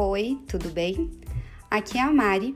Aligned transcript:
Oi, 0.00 0.38
tudo 0.46 0.70
bem? 0.70 1.10
Aqui 1.68 1.98
é 1.98 2.02
a 2.02 2.12
Mari 2.12 2.54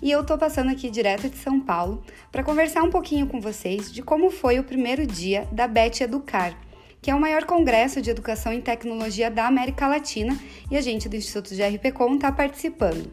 e 0.00 0.10
eu 0.10 0.24
tô 0.24 0.38
passando 0.38 0.70
aqui 0.70 0.88
direto 0.88 1.28
de 1.28 1.36
São 1.36 1.60
Paulo 1.60 2.02
para 2.32 2.42
conversar 2.42 2.82
um 2.82 2.88
pouquinho 2.88 3.26
com 3.26 3.38
vocês 3.38 3.92
de 3.92 4.00
como 4.00 4.30
foi 4.30 4.58
o 4.58 4.64
primeiro 4.64 5.06
dia 5.06 5.46
da 5.52 5.68
Bet 5.68 6.02
Educar, 6.02 6.58
que 7.02 7.10
é 7.10 7.14
o 7.14 7.20
maior 7.20 7.44
congresso 7.44 8.00
de 8.00 8.08
educação 8.08 8.50
e 8.50 8.62
tecnologia 8.62 9.30
da 9.30 9.46
América 9.46 9.86
Latina 9.86 10.40
e 10.70 10.76
a 10.78 10.80
gente 10.80 11.06
do 11.06 11.16
Instituto 11.16 11.54
GRPcom 11.54 12.14
está 12.14 12.32
participando. 12.32 13.12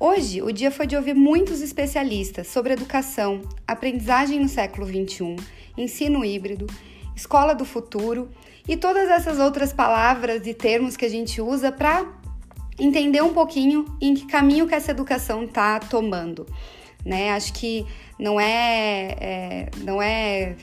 Hoje, 0.00 0.42
o 0.42 0.50
dia 0.50 0.72
foi 0.72 0.88
de 0.88 0.96
ouvir 0.96 1.14
muitos 1.14 1.60
especialistas 1.60 2.48
sobre 2.48 2.72
educação, 2.72 3.42
aprendizagem 3.68 4.40
no 4.40 4.48
século 4.48 4.84
XXI, 4.84 5.36
ensino 5.76 6.24
híbrido, 6.24 6.66
escola 7.14 7.54
do 7.54 7.64
futuro 7.64 8.28
e 8.66 8.76
todas 8.76 9.08
essas 9.08 9.38
outras 9.38 9.72
palavras 9.72 10.44
e 10.44 10.52
termos 10.52 10.96
que 10.96 11.04
a 11.04 11.08
gente 11.08 11.40
usa 11.40 11.70
para 11.70 12.17
entender 12.78 13.22
um 13.22 13.32
pouquinho 13.32 13.84
em 14.00 14.14
que 14.14 14.26
caminho 14.26 14.66
que 14.66 14.74
essa 14.74 14.90
educação 14.90 15.44
está 15.44 15.78
tomando. 15.80 16.46
Né? 17.04 17.30
Acho 17.32 17.52
que 17.52 17.86
não 18.18 18.40
é, 18.40 19.16
é, 19.20 19.70
não 19.82 20.02
é 20.02 20.56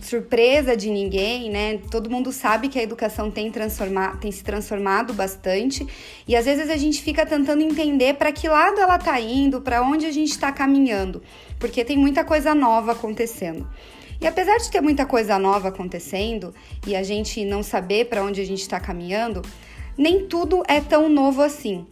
surpresa 0.00 0.76
de 0.76 0.90
ninguém, 0.90 1.50
né? 1.50 1.78
Todo 1.90 2.10
mundo 2.10 2.32
sabe 2.32 2.68
que 2.68 2.78
a 2.78 2.82
educação 2.82 3.30
tem, 3.30 3.50
transformar, 3.50 4.18
tem 4.18 4.30
se 4.30 4.42
transformado 4.42 5.12
bastante 5.12 5.86
e 6.26 6.36
às 6.36 6.44
vezes 6.44 6.70
a 6.70 6.76
gente 6.76 7.02
fica 7.02 7.26
tentando 7.26 7.62
entender 7.62 8.14
para 8.14 8.32
que 8.32 8.48
lado 8.48 8.80
ela 8.80 8.96
está 8.96 9.20
indo, 9.20 9.60
para 9.60 9.82
onde 9.82 10.06
a 10.06 10.12
gente 10.12 10.30
está 10.30 10.52
caminhando, 10.52 11.22
porque 11.58 11.84
tem 11.84 11.96
muita 11.96 12.24
coisa 12.24 12.54
nova 12.54 12.92
acontecendo. 12.92 13.66
E 14.20 14.26
apesar 14.26 14.56
de 14.58 14.70
ter 14.70 14.80
muita 14.80 15.04
coisa 15.04 15.36
nova 15.36 15.68
acontecendo 15.68 16.54
e 16.86 16.94
a 16.94 17.02
gente 17.02 17.44
não 17.44 17.62
saber 17.62 18.06
para 18.06 18.22
onde 18.22 18.40
a 18.40 18.46
gente 18.46 18.60
está 18.60 18.78
caminhando, 18.78 19.42
nem 19.96 20.26
tudo 20.26 20.62
é 20.68 20.80
tão 20.80 21.08
novo 21.08 21.42
assim. 21.42 21.86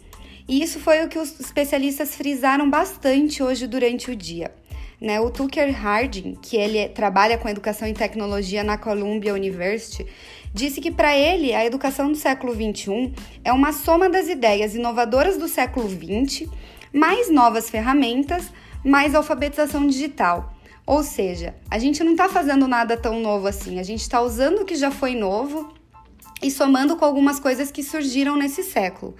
E 0.48 0.62
isso 0.62 0.80
foi 0.80 1.04
o 1.04 1.08
que 1.08 1.18
os 1.18 1.38
especialistas 1.38 2.16
frisaram 2.16 2.68
bastante 2.68 3.42
hoje 3.42 3.66
durante 3.66 4.10
o 4.10 4.16
dia. 4.16 4.52
Né? 5.00 5.20
O 5.20 5.30
Tucker 5.30 5.72
Harding, 5.72 6.36
que 6.42 6.56
ele 6.56 6.88
trabalha 6.88 7.38
com 7.38 7.48
educação 7.48 7.88
e 7.88 7.94
tecnologia 7.94 8.64
na 8.64 8.76
Columbia 8.76 9.32
University, 9.32 10.06
disse 10.52 10.80
que 10.80 10.90
para 10.90 11.16
ele 11.16 11.54
a 11.54 11.64
educação 11.64 12.10
do 12.10 12.18
século 12.18 12.52
XXI 12.52 13.12
é 13.44 13.52
uma 13.52 13.72
soma 13.72 14.10
das 14.10 14.28
ideias 14.28 14.74
inovadoras 14.74 15.38
do 15.38 15.48
século 15.48 15.88
XX, 15.88 16.48
mais 16.92 17.30
novas 17.30 17.70
ferramentas, 17.70 18.50
mais 18.84 19.14
alfabetização 19.14 19.86
digital. 19.86 20.52
Ou 20.84 21.04
seja, 21.04 21.54
a 21.70 21.78
gente 21.78 22.02
não 22.02 22.12
está 22.12 22.28
fazendo 22.28 22.66
nada 22.66 22.96
tão 22.96 23.20
novo 23.20 23.46
assim, 23.46 23.78
a 23.78 23.82
gente 23.84 24.00
está 24.00 24.20
usando 24.20 24.62
o 24.62 24.64
que 24.64 24.74
já 24.74 24.90
foi 24.90 25.14
novo 25.14 25.72
e 26.42 26.50
somando 26.50 26.96
com 26.96 27.04
algumas 27.04 27.38
coisas 27.38 27.70
que 27.70 27.82
surgiram 27.82 28.36
nesse 28.36 28.62
século. 28.62 29.14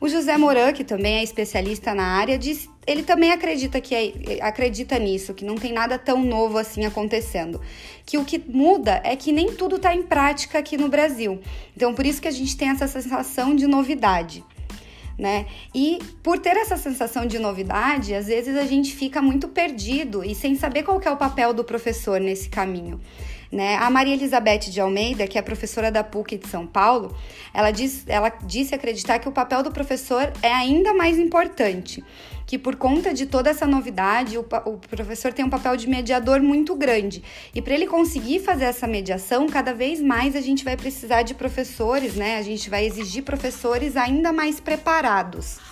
O 0.00 0.08
José 0.08 0.36
Moran, 0.36 0.72
que 0.72 0.82
também 0.82 1.18
é 1.18 1.22
especialista 1.22 1.94
na 1.94 2.04
área, 2.04 2.36
diz, 2.36 2.68
ele 2.86 3.04
também 3.04 3.30
acredita 3.30 3.80
que 3.80 3.94
é, 3.94 4.42
acredita 4.42 4.98
nisso, 4.98 5.32
que 5.32 5.44
não 5.44 5.54
tem 5.54 5.72
nada 5.72 5.96
tão 5.96 6.24
novo 6.24 6.58
assim 6.58 6.84
acontecendo. 6.84 7.60
Que 8.04 8.18
o 8.18 8.24
que 8.24 8.42
muda 8.48 9.00
é 9.04 9.14
que 9.14 9.30
nem 9.30 9.52
tudo 9.52 9.76
está 9.76 9.94
em 9.94 10.02
prática 10.02 10.58
aqui 10.58 10.76
no 10.76 10.88
Brasil. 10.88 11.40
Então, 11.76 11.94
por 11.94 12.04
isso 12.04 12.20
que 12.20 12.26
a 12.26 12.32
gente 12.32 12.56
tem 12.56 12.70
essa 12.70 12.88
sensação 12.88 13.54
de 13.54 13.66
novidade 13.68 14.44
né? 15.18 15.46
E 15.74 15.98
por 16.22 16.38
ter 16.38 16.56
essa 16.56 16.76
sensação 16.76 17.26
de 17.26 17.38
novidade, 17.38 18.14
às 18.14 18.26
vezes 18.26 18.56
a 18.56 18.64
gente 18.64 18.94
fica 18.94 19.20
muito 19.20 19.48
perdido 19.48 20.24
e 20.24 20.34
sem 20.34 20.54
saber 20.54 20.82
qual 20.82 21.00
é 21.00 21.10
o 21.10 21.16
papel 21.16 21.52
do 21.52 21.62
professor 21.62 22.20
nesse 22.20 22.48
caminho. 22.48 23.00
Né? 23.52 23.76
A 23.76 23.90
Maria 23.90 24.14
Elizabeth 24.14 24.70
de 24.70 24.80
Almeida, 24.80 25.26
que 25.26 25.36
é 25.36 25.42
professora 25.42 25.92
da 25.92 26.02
PUC 26.02 26.38
de 26.38 26.48
São 26.48 26.66
Paulo, 26.66 27.14
ela, 27.52 27.70
diz, 27.70 28.02
ela 28.08 28.30
disse 28.42 28.74
acreditar 28.74 29.18
que 29.18 29.28
o 29.28 29.32
papel 29.32 29.62
do 29.62 29.70
professor 29.70 30.32
é 30.42 30.50
ainda 30.50 30.94
mais 30.94 31.18
importante, 31.18 32.02
que 32.46 32.58
por 32.58 32.76
conta 32.76 33.12
de 33.12 33.26
toda 33.26 33.50
essa 33.50 33.66
novidade, 33.66 34.38
o, 34.38 34.46
o 34.64 34.78
professor 34.78 35.34
tem 35.34 35.44
um 35.44 35.50
papel 35.50 35.76
de 35.76 35.86
mediador 35.86 36.40
muito 36.40 36.74
grande. 36.74 37.22
E 37.54 37.60
para 37.60 37.74
ele 37.74 37.86
conseguir 37.86 38.40
fazer 38.40 38.64
essa 38.64 38.86
mediação, 38.86 39.46
cada 39.46 39.74
vez 39.74 40.00
mais 40.00 40.34
a 40.34 40.40
gente 40.40 40.64
vai 40.64 40.74
precisar 40.74 41.20
de 41.20 41.34
professores, 41.34 42.14
né? 42.14 42.38
A 42.38 42.42
gente 42.42 42.70
vai 42.70 42.86
exigir 42.86 43.22
professores 43.22 43.98
ainda 43.98 44.32
mais 44.32 44.60
preparados 44.60 45.71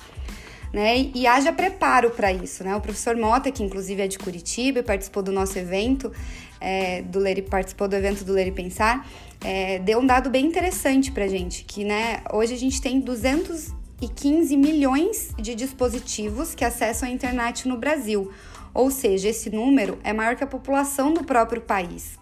né? 0.72 1.10
E 1.14 1.26
haja 1.26 1.52
preparo 1.52 2.10
para 2.10 2.32
isso, 2.32 2.62
né? 2.62 2.74
O 2.76 2.80
professor 2.80 3.16
Mota, 3.16 3.50
que 3.50 3.62
inclusive 3.62 4.02
é 4.02 4.06
de 4.06 4.18
Curitiba 4.18 4.80
e 4.80 4.82
participou 4.82 5.22
do 5.22 5.32
nosso 5.32 5.58
evento, 5.58 6.12
é, 6.60 7.02
do 7.02 7.18
Ler, 7.18 7.42
participou 7.42 7.88
do 7.88 7.96
evento 7.96 8.24
do 8.24 8.32
Ler 8.32 8.48
e 8.48 8.52
Pensar, 8.52 9.08
é, 9.42 9.78
deu 9.78 9.98
um 9.98 10.06
dado 10.06 10.30
bem 10.30 10.46
interessante 10.46 11.10
para 11.10 11.26
gente, 11.26 11.64
que 11.64 11.84
né, 11.84 12.22
hoje 12.32 12.54
a 12.54 12.58
gente 12.58 12.80
tem 12.80 13.00
215 13.00 14.56
milhões 14.56 15.30
de 15.38 15.54
dispositivos 15.54 16.54
que 16.54 16.64
acessam 16.64 17.08
a 17.08 17.12
internet 17.12 17.66
no 17.66 17.76
Brasil, 17.76 18.30
ou 18.72 18.90
seja, 18.90 19.28
esse 19.28 19.50
número 19.50 19.98
é 20.04 20.12
maior 20.12 20.36
que 20.36 20.44
a 20.44 20.46
população 20.46 21.12
do 21.12 21.24
próprio 21.24 21.62
país. 21.62 22.19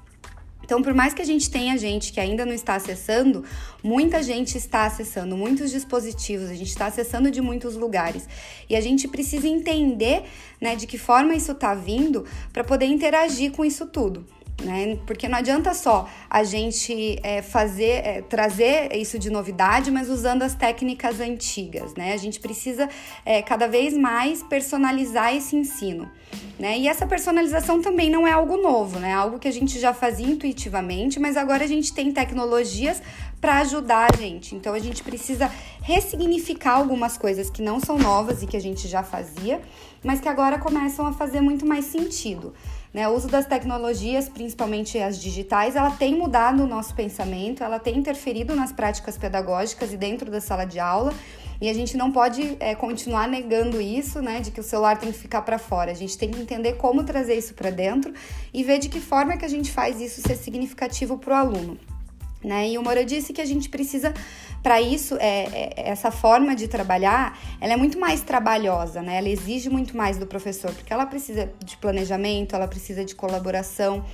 Então, 0.68 0.82
por 0.82 0.92
mais 0.92 1.14
que 1.14 1.22
a 1.22 1.24
gente 1.24 1.50
tenha 1.50 1.78
gente 1.78 2.12
que 2.12 2.20
ainda 2.20 2.44
não 2.44 2.52
está 2.52 2.74
acessando, 2.74 3.42
muita 3.82 4.22
gente 4.22 4.58
está 4.58 4.84
acessando 4.84 5.34
muitos 5.34 5.70
dispositivos, 5.70 6.50
a 6.50 6.54
gente 6.54 6.68
está 6.68 6.84
acessando 6.84 7.30
de 7.30 7.40
muitos 7.40 7.74
lugares. 7.74 8.28
E 8.68 8.76
a 8.76 8.80
gente 8.82 9.08
precisa 9.08 9.48
entender 9.48 10.24
né, 10.60 10.76
de 10.76 10.86
que 10.86 10.98
forma 10.98 11.34
isso 11.34 11.52
está 11.52 11.74
vindo 11.74 12.26
para 12.52 12.62
poder 12.62 12.84
interagir 12.84 13.50
com 13.52 13.64
isso 13.64 13.86
tudo 13.86 14.26
né? 14.62 14.98
Porque 15.06 15.28
não 15.28 15.38
adianta 15.38 15.72
só 15.72 16.08
a 16.28 16.42
gente 16.42 17.18
é, 17.22 17.42
fazer, 17.42 18.04
é, 18.04 18.22
trazer 18.22 18.94
isso 18.96 19.18
de 19.18 19.30
novidade, 19.30 19.90
mas 19.90 20.08
usando 20.08 20.42
as 20.42 20.54
técnicas 20.54 21.20
antigas, 21.20 21.94
né? 21.94 22.12
A 22.12 22.16
gente 22.16 22.40
precisa 22.40 22.88
é, 23.24 23.40
cada 23.40 23.68
vez 23.68 23.96
mais 23.96 24.42
personalizar 24.42 25.34
esse 25.34 25.54
ensino, 25.54 26.10
né? 26.58 26.76
E 26.76 26.88
essa 26.88 27.06
personalização 27.06 27.80
também 27.80 28.10
não 28.10 28.26
é 28.26 28.32
algo 28.32 28.56
novo, 28.56 28.98
né? 28.98 29.10
É 29.10 29.14
algo 29.14 29.38
que 29.38 29.46
a 29.46 29.52
gente 29.52 29.78
já 29.78 29.94
fazia 29.94 30.26
intuitivamente, 30.26 31.20
mas 31.20 31.36
agora 31.36 31.64
a 31.64 31.68
gente 31.68 31.94
tem 31.94 32.12
tecnologias 32.12 33.00
para 33.40 33.58
ajudar 33.60 34.08
a 34.12 34.16
gente. 34.16 34.56
Então 34.56 34.74
a 34.74 34.78
gente 34.80 35.04
precisa 35.04 35.50
ressignificar 35.82 36.74
algumas 36.74 37.16
coisas 37.16 37.48
que 37.48 37.62
não 37.62 37.78
são 37.78 37.96
novas 37.96 38.42
e 38.42 38.46
que 38.46 38.56
a 38.56 38.60
gente 38.60 38.88
já 38.88 39.04
fazia, 39.04 39.60
mas 40.02 40.20
que 40.20 40.28
agora 40.28 40.58
começam 40.58 41.06
a 41.06 41.12
fazer 41.12 41.40
muito 41.40 41.64
mais 41.64 41.84
sentido. 41.84 42.52
Né? 42.92 43.06
O 43.08 43.12
uso 43.12 43.28
das 43.28 43.46
tecnologias, 43.46 44.28
principalmente 44.28 44.98
as 44.98 45.20
digitais, 45.20 45.76
ela 45.76 45.90
tem 45.90 46.14
mudado 46.14 46.62
o 46.62 46.66
nosso 46.66 46.94
pensamento, 46.94 47.62
ela 47.62 47.78
tem 47.78 47.96
interferido 47.96 48.54
nas 48.54 48.72
práticas 48.72 49.18
pedagógicas 49.18 49.92
e 49.92 49.96
dentro 49.96 50.30
da 50.30 50.40
sala 50.40 50.64
de 50.64 50.80
aula. 50.80 51.12
E 51.60 51.68
a 51.68 51.74
gente 51.74 51.96
não 51.96 52.12
pode 52.12 52.56
é, 52.60 52.74
continuar 52.74 53.26
negando 53.26 53.80
isso, 53.80 54.22
né, 54.22 54.40
de 54.40 54.50
que 54.50 54.60
o 54.60 54.62
celular 54.62 54.96
tem 54.96 55.10
que 55.10 55.18
ficar 55.18 55.42
para 55.42 55.58
fora. 55.58 55.90
A 55.90 55.94
gente 55.94 56.16
tem 56.16 56.30
que 56.30 56.40
entender 56.40 56.74
como 56.74 57.02
trazer 57.02 57.34
isso 57.34 57.52
para 57.52 57.70
dentro 57.70 58.12
e 58.54 58.62
ver 58.62 58.78
de 58.78 58.88
que 58.88 59.00
forma 59.00 59.36
que 59.36 59.44
a 59.44 59.48
gente 59.48 59.70
faz 59.70 60.00
isso 60.00 60.22
ser 60.22 60.36
significativo 60.36 61.18
para 61.18 61.34
o 61.34 61.36
aluno. 61.36 61.76
Né? 62.42 62.70
E 62.70 62.78
o 62.78 62.82
Moura 62.82 63.04
disse 63.04 63.32
que 63.32 63.40
a 63.40 63.44
gente 63.44 63.68
precisa, 63.68 64.14
para 64.62 64.80
isso, 64.80 65.16
é, 65.16 65.72
é, 65.76 65.90
essa 65.90 66.10
forma 66.10 66.54
de 66.54 66.68
trabalhar, 66.68 67.36
ela 67.60 67.72
é 67.72 67.76
muito 67.76 67.98
mais 67.98 68.20
trabalhosa, 68.20 69.02
né? 69.02 69.16
ela 69.16 69.28
exige 69.28 69.68
muito 69.68 69.96
mais 69.96 70.18
do 70.18 70.26
professor, 70.26 70.72
porque 70.72 70.92
ela 70.92 71.06
precisa 71.06 71.50
de 71.64 71.76
planejamento, 71.76 72.54
ela 72.54 72.68
precisa 72.68 73.04
de 73.04 73.14
colaboração, 73.14 74.04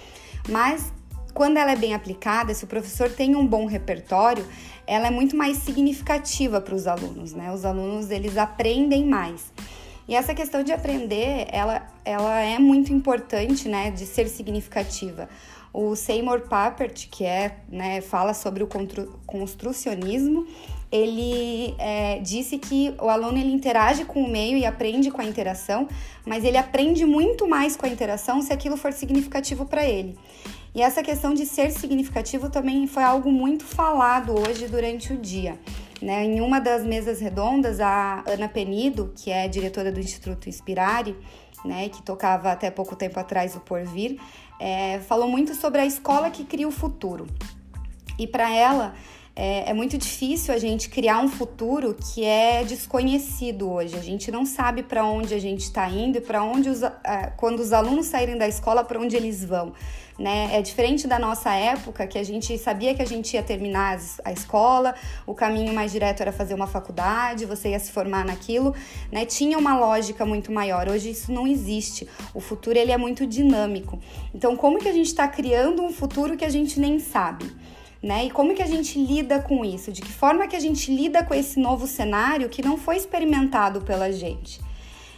mas 0.48 0.90
quando 1.34 1.56
ela 1.56 1.72
é 1.72 1.76
bem 1.76 1.92
aplicada, 1.92 2.54
se 2.54 2.64
o 2.64 2.66
professor 2.66 3.10
tem 3.10 3.34
um 3.34 3.46
bom 3.46 3.66
repertório, 3.66 4.46
ela 4.86 5.08
é 5.08 5.10
muito 5.10 5.36
mais 5.36 5.58
significativa 5.58 6.60
para 6.60 6.74
os 6.74 6.86
alunos, 6.86 7.32
né? 7.32 7.52
Os 7.52 7.64
alunos, 7.64 8.10
eles 8.10 8.38
aprendem 8.38 9.04
mais. 9.04 9.52
E 10.06 10.14
essa 10.14 10.34
questão 10.34 10.62
de 10.62 10.70
aprender, 10.70 11.46
ela, 11.50 11.82
ela 12.04 12.40
é 12.40 12.58
muito 12.58 12.92
importante, 12.92 13.68
né, 13.68 13.90
de 13.90 14.06
ser 14.06 14.28
significativa. 14.28 15.28
O 15.74 15.96
Seymour 15.96 16.42
Papert, 16.42 17.08
que 17.10 17.24
é, 17.24 17.56
né, 17.68 18.00
fala 18.00 18.32
sobre 18.32 18.62
o 18.62 18.68
construcionismo, 19.26 20.46
ele 20.92 21.74
é, 21.80 22.20
disse 22.20 22.58
que 22.58 22.94
o 23.00 23.08
aluno 23.08 23.36
ele 23.36 23.52
interage 23.52 24.04
com 24.04 24.22
o 24.22 24.30
meio 24.30 24.56
e 24.56 24.64
aprende 24.64 25.10
com 25.10 25.20
a 25.20 25.24
interação, 25.24 25.88
mas 26.24 26.44
ele 26.44 26.56
aprende 26.56 27.04
muito 27.04 27.48
mais 27.48 27.74
com 27.76 27.86
a 27.86 27.88
interação 27.88 28.40
se 28.40 28.52
aquilo 28.52 28.76
for 28.76 28.92
significativo 28.92 29.66
para 29.66 29.84
ele. 29.84 30.16
E 30.72 30.80
essa 30.80 31.02
questão 31.02 31.34
de 31.34 31.44
ser 31.44 31.72
significativo 31.72 32.48
também 32.48 32.86
foi 32.86 33.02
algo 33.02 33.32
muito 33.32 33.64
falado 33.64 34.32
hoje 34.38 34.68
durante 34.68 35.12
o 35.12 35.16
dia. 35.16 35.58
Né? 36.00 36.24
Em 36.24 36.40
uma 36.40 36.60
das 36.60 36.84
mesas 36.84 37.18
redondas, 37.18 37.80
a 37.80 38.22
Ana 38.28 38.48
Penido, 38.48 39.12
que 39.16 39.32
é 39.32 39.48
diretora 39.48 39.90
do 39.90 39.98
Instituto 39.98 40.48
Inspirare, 40.48 41.16
né, 41.64 41.88
que 41.88 42.02
tocava 42.02 42.52
até 42.52 42.70
pouco 42.70 42.94
tempo 42.94 43.18
atrás 43.18 43.56
o 43.56 43.60
Porvir, 43.60 44.20
é, 44.58 45.00
falou 45.00 45.28
muito 45.28 45.54
sobre 45.54 45.80
a 45.80 45.86
escola 45.86 46.30
que 46.30 46.44
cria 46.44 46.68
o 46.68 46.70
futuro. 46.70 47.26
E 48.18 48.26
para 48.26 48.50
ela, 48.50 48.94
é, 49.36 49.70
é, 49.70 49.74
muito 49.74 49.98
difícil 49.98 50.54
a 50.54 50.58
gente 50.58 50.88
criar 50.88 51.18
um 51.18 51.28
futuro 51.28 51.94
que 51.94 52.24
é 52.24 52.62
desconhecido 52.62 53.68
hoje. 53.68 53.96
A 53.96 54.02
gente 54.02 54.30
não 54.30 54.46
sabe 54.46 54.84
para 54.84 55.04
onde 55.04 55.34
a 55.34 55.40
gente 55.40 55.62
está 55.62 55.88
indo 55.88 56.18
e 56.18 56.20
para 56.20 56.44
onde 56.44 56.68
os, 56.68 56.80
quando 57.36 57.58
os 57.58 57.72
alunos 57.72 58.06
saírem 58.06 58.38
da 58.38 58.46
escola, 58.46 58.84
para 58.84 59.00
onde 59.00 59.16
eles 59.16 59.44
vão. 59.44 59.72
Né? 60.16 60.50
É 60.52 60.62
diferente 60.62 61.08
da 61.08 61.18
nossa 61.18 61.52
época, 61.52 62.06
que 62.06 62.16
a 62.16 62.22
gente 62.22 62.56
sabia 62.56 62.94
que 62.94 63.02
a 63.02 63.04
gente 63.04 63.34
ia 63.34 63.42
terminar 63.42 63.98
a 64.24 64.32
escola, 64.32 64.94
o 65.26 65.34
caminho 65.34 65.74
mais 65.74 65.90
direto 65.90 66.20
era 66.20 66.30
fazer 66.30 66.54
uma 66.54 66.68
faculdade, 66.68 67.44
você 67.44 67.70
ia 67.70 67.80
se 67.80 67.90
formar 67.90 68.24
naquilo, 68.24 68.72
né? 69.10 69.26
Tinha 69.26 69.58
uma 69.58 69.76
lógica 69.76 70.24
muito 70.24 70.52
maior. 70.52 70.88
Hoje 70.88 71.10
isso 71.10 71.32
não 71.32 71.48
existe. 71.48 72.08
O 72.32 72.38
futuro 72.38 72.78
ele 72.78 72.92
é 72.92 72.96
muito 72.96 73.26
dinâmico. 73.26 73.98
Então, 74.32 74.56
como 74.56 74.78
que 74.78 74.88
a 74.88 74.92
gente 74.92 75.06
está 75.06 75.26
criando 75.26 75.82
um 75.82 75.92
futuro 75.92 76.36
que 76.36 76.44
a 76.44 76.48
gente 76.48 76.78
nem 76.78 77.00
sabe? 77.00 77.46
Né? 78.04 78.26
E 78.26 78.30
como 78.30 78.54
que 78.54 78.62
a 78.62 78.66
gente 78.66 79.02
lida 79.02 79.40
com 79.40 79.64
isso? 79.64 79.90
De 79.90 80.02
que 80.02 80.12
forma 80.12 80.46
que 80.46 80.54
a 80.54 80.60
gente 80.60 80.94
lida 80.94 81.24
com 81.24 81.32
esse 81.32 81.58
novo 81.58 81.86
cenário 81.86 82.50
que 82.50 82.60
não 82.60 82.76
foi 82.76 82.98
experimentado 82.98 83.80
pela 83.80 84.12
gente? 84.12 84.60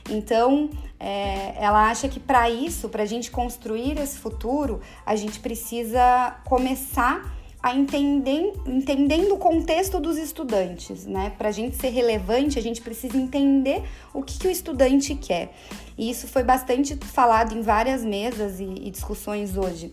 Então, 0.09 0.71
é, 1.00 1.56
ela 1.59 1.91
acha 1.91 2.06
que 2.09 2.21
para 2.21 2.49
isso, 2.49 2.88
para 2.88 3.03
a 3.03 3.06
gente 3.06 3.29
construir 3.29 3.99
esse 3.99 4.17
futuro, 4.19 4.81
a 5.05 5.17
gente 5.17 5.41
precisa 5.41 6.37
começar 6.44 7.35
a 7.61 7.75
entender, 7.75 8.53
entendendo 8.65 9.35
o 9.35 9.37
contexto 9.37 9.99
dos 9.99 10.17
estudantes, 10.17 11.06
né? 11.06 11.32
Para 11.37 11.49
a 11.49 11.53
gente 11.53 11.75
ser 11.75 11.89
relevante, 11.89 12.56
a 12.56 12.62
gente 12.62 12.81
precisa 12.81 13.17
entender 13.17 13.82
o 14.15 14.23
que, 14.23 14.39
que, 14.39 14.47
o 14.47 14.50
estudante 14.50 15.17
quer. 15.17 15.53
E 15.99 16.09
isso 16.09 16.29
foi 16.29 16.44
bastante 16.44 16.94
falado 16.94 17.53
em 17.53 17.62
várias 17.62 18.05
mesas 18.05 18.61
e, 18.61 18.65
e 18.65 18.91
discussões 18.93 19.56
hoje. 19.56 19.93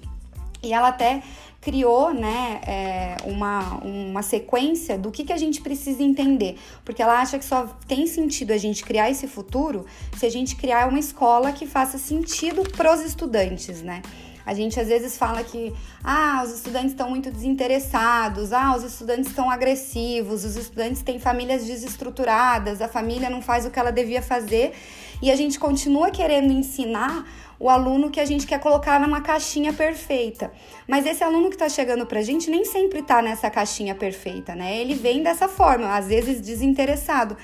E 0.63 0.74
ela 0.74 0.88
até 0.88 1.21
criou 1.60 2.13
né, 2.13 2.62
é, 2.68 3.18
uma, 3.25 3.75
uma 3.83 4.21
sequência 4.21 4.98
do 4.98 5.12
que, 5.12 5.24
que 5.24 5.31
a 5.31 5.38
gente 5.38 5.62
precisa 5.62 6.04
entender, 6.04 6.57
porque 6.83 7.01
ela 7.01 7.19
acha 7.21 7.39
que 7.39 7.45
só 7.45 7.68
tem 7.88 8.06
sentido 8.06 8.51
a 8.51 8.57
gente 8.57 8.83
criar 8.83 9.10
esse 9.10 9.27
futuro 9.27 9.86
se 10.18 10.25
a 10.25 10.30
gente 10.30 10.56
criar 10.56 10.89
uma 10.89 11.00
escola 11.00 11.51
que 11.54 11.65
faça 11.65 11.98
sentido 11.98 12.63
para 12.71 12.94
os 12.94 13.01
estudantes, 13.01 13.81
né? 13.81 14.01
A 14.45 14.54
gente 14.54 14.77
às 14.77 14.89
vezes 14.89 15.18
fala 15.18 15.42
que 15.42 15.74
ah, 16.04 16.42
os 16.45 16.54
estudantes 16.54 16.92
estão 16.92 17.10
muito 17.10 17.31
desinteressados, 17.31 18.51
ah, 18.51 18.75
os 18.75 18.83
estudantes 18.83 19.30
estão 19.30 19.50
agressivos, 19.50 20.44
os 20.44 20.57
estudantes 20.57 21.01
têm 21.01 21.18
famílias 21.18 21.65
desestruturadas, 21.65 22.81
a 22.81 22.89
família 22.89 23.30
não 23.30 23.42
faz 23.42 23.65
o 23.65 23.71
que 23.71 23.80
ela 23.80 23.92
devia 23.92 24.21
fazer 24.21 24.74
e 25.21 25.31
a 25.31 25.36
gente 25.38 25.57
continua 25.57 26.12
querendo 26.12 26.51
ensinar 26.51 27.25
o 27.63 27.69
aluno 27.69 28.12
que 28.12 28.19
a 28.19 28.25
gente 28.25 28.45
quer 28.45 28.60
colocar 28.60 29.00
numa 29.00 29.21
caixinha 29.21 29.71
perfeita. 29.71 30.51
Mas 30.86 31.06
esse 31.06 31.24
aluno 31.24 31.48
que 31.48 31.56
está 31.56 31.69
chegando 31.69 32.06
para 32.06 32.19
a 32.19 32.21
gente 32.21 32.50
nem 32.50 32.65
sempre 32.65 33.00
está 33.00 33.21
nessa 33.21 33.50
caixinha 33.50 33.95
perfeita, 33.95 34.54
né? 34.54 34.77
Ele 34.81 34.94
vem 34.94 35.24
dessa 35.24 35.48
forma, 35.48 35.95
às 35.95 36.07
vezes 36.07 36.42
desinteressado. 36.42 37.38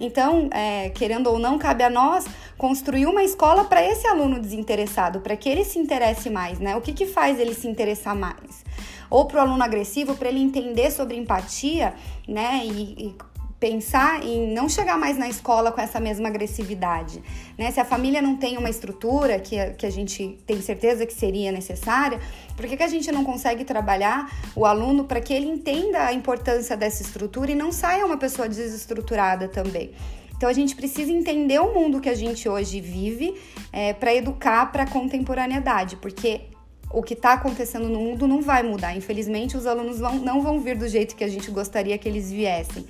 Então, 0.00 0.48
é, 0.50 0.88
querendo 0.88 1.26
ou 1.26 1.38
não, 1.38 1.58
cabe 1.58 1.84
a 1.84 1.90
nós 1.90 2.24
construir 2.56 3.04
uma 3.04 3.22
escola 3.22 3.64
para 3.64 3.84
esse 3.84 4.06
aluno 4.06 4.40
desinteressado, 4.40 5.20
para 5.20 5.36
que 5.36 5.46
ele 5.46 5.62
se 5.62 5.78
interesse 5.78 6.30
mais, 6.30 6.58
né? 6.58 6.74
O 6.74 6.80
que, 6.80 6.94
que 6.94 7.04
faz 7.04 7.38
ele 7.38 7.52
se 7.52 7.68
interessar 7.68 8.16
mais? 8.16 8.64
Ou 9.10 9.26
para 9.26 9.36
o 9.36 9.40
aluno 9.42 9.62
agressivo, 9.62 10.16
para 10.16 10.30
ele 10.30 10.40
entender 10.40 10.90
sobre 10.90 11.18
empatia, 11.18 11.92
né? 12.26 12.62
E, 12.64 13.08
e 13.08 13.14
pensar 13.58 14.22
em 14.22 14.52
não 14.52 14.68
chegar 14.68 14.98
mais 14.98 15.16
na 15.16 15.28
escola 15.28 15.72
com 15.72 15.80
essa 15.80 15.98
mesma 15.98 16.28
agressividade, 16.28 17.22
né? 17.56 17.70
Se 17.70 17.80
a 17.80 17.84
família 17.84 18.20
não 18.20 18.36
tem 18.36 18.58
uma 18.58 18.68
estrutura 18.68 19.38
que 19.40 19.58
a, 19.58 19.70
que 19.70 19.86
a 19.86 19.90
gente 19.90 20.38
tem 20.46 20.60
certeza 20.60 21.06
que 21.06 21.14
seria 21.14 21.50
necessária, 21.50 22.20
por 22.54 22.66
que, 22.66 22.76
que 22.76 22.82
a 22.82 22.88
gente 22.88 23.10
não 23.10 23.24
consegue 23.24 23.64
trabalhar 23.64 24.30
o 24.54 24.66
aluno 24.66 25.04
para 25.04 25.20
que 25.20 25.32
ele 25.32 25.46
entenda 25.46 26.04
a 26.04 26.12
importância 26.12 26.76
dessa 26.76 27.02
estrutura 27.02 27.50
e 27.50 27.54
não 27.54 27.72
saia 27.72 28.04
uma 28.04 28.18
pessoa 28.18 28.48
desestruturada 28.48 29.48
também? 29.48 29.92
Então 30.36 30.50
a 30.50 30.52
gente 30.52 30.76
precisa 30.76 31.10
entender 31.10 31.58
o 31.58 31.72
mundo 31.72 31.98
que 31.98 32.10
a 32.10 32.14
gente 32.14 32.46
hoje 32.46 32.78
vive 32.78 33.40
é, 33.72 33.94
para 33.94 34.14
educar 34.14 34.70
para 34.70 34.82
a 34.82 34.86
contemporaneidade, 34.86 35.96
porque 35.96 36.42
o 36.90 37.02
que 37.02 37.14
está 37.14 37.32
acontecendo 37.32 37.88
no 37.88 37.98
mundo 37.98 38.26
não 38.28 38.42
vai 38.42 38.62
mudar. 38.62 38.94
Infelizmente, 38.94 39.56
os 39.56 39.66
alunos 39.66 39.98
vão, 39.98 40.16
não 40.16 40.42
vão 40.42 40.60
vir 40.60 40.76
do 40.76 40.86
jeito 40.86 41.16
que 41.16 41.24
a 41.24 41.28
gente 41.28 41.50
gostaria 41.50 41.96
que 41.96 42.06
eles 42.06 42.30
viessem 42.30 42.86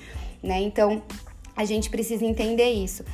né? 0.46 0.60
Então 0.60 1.02
a 1.56 1.64
gente 1.64 1.90
precisa 1.90 2.24
entender 2.24 2.70
isso. 2.70 3.04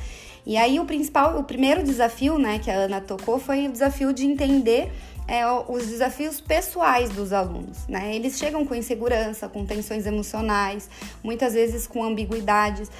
E 0.45 0.57
aí 0.57 0.79
o 0.79 0.85
principal, 0.85 1.39
o 1.39 1.43
primeiro 1.43 1.83
desafio, 1.83 2.37
né, 2.37 2.59
que 2.59 2.69
a 2.69 2.75
Ana 2.75 2.99
tocou 2.99 3.39
foi 3.39 3.67
o 3.67 3.71
desafio 3.71 4.11
de 4.11 4.25
entender 4.25 4.91
é, 5.25 5.45
os 5.69 5.87
desafios 5.87 6.41
pessoais 6.41 7.09
dos 7.09 7.31
alunos, 7.31 7.87
né? 7.87 8.13
Eles 8.13 8.37
chegam 8.37 8.65
com 8.65 8.75
insegurança, 8.75 9.47
com 9.47 9.65
tensões 9.65 10.05
emocionais, 10.05 10.89
muitas 11.23 11.53
vezes 11.53 11.87
com 11.87 12.03
ambiguidades. 12.03 12.91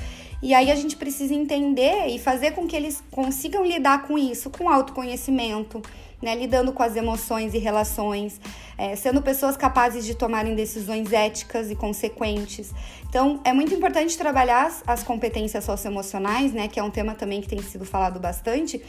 E 0.42 0.54
aí 0.54 0.72
a 0.72 0.76
gente 0.76 0.96
precisa 0.96 1.34
entender 1.34 2.08
e 2.08 2.20
fazer 2.20 2.52
com 2.52 2.68
que 2.68 2.76
eles 2.76 3.04
consigam 3.12 3.66
lidar 3.66 4.04
com 4.08 4.18
isso, 4.18 4.50
com 4.50 4.70
autoconhecimento, 4.70 5.82
né, 6.22 6.36
lidando 6.36 6.72
com 6.72 6.84
as 6.84 6.96
emoções 6.96 7.54
e 7.54 7.58
relações, 7.58 8.40
é, 8.78 8.96
sendo 8.96 9.22
pessoas 9.22 9.58
capazes 9.58 10.06
de 10.06 10.16
tomarem 10.16 10.56
decisões 10.56 11.12
éticas 11.12 11.70
e 11.70 11.76
consequentes. 11.76 12.74
Então, 13.10 13.40
é 13.44 13.54
muito 13.54 13.74
importante 13.74 14.18
trabalhar 14.18 14.66
as, 14.66 14.84
as 14.86 15.04
competências 15.04 15.64
socioemocionais, 15.64 16.54
né, 16.54 16.68
que 16.68 16.80
é 16.80 16.84
um 16.84 16.90
tema 16.90 17.14
também 17.14 17.42
que 17.42 17.48
tem 17.48 17.62
sido 17.62 17.86
falado 17.86 18.20
bastante, 18.20 18.82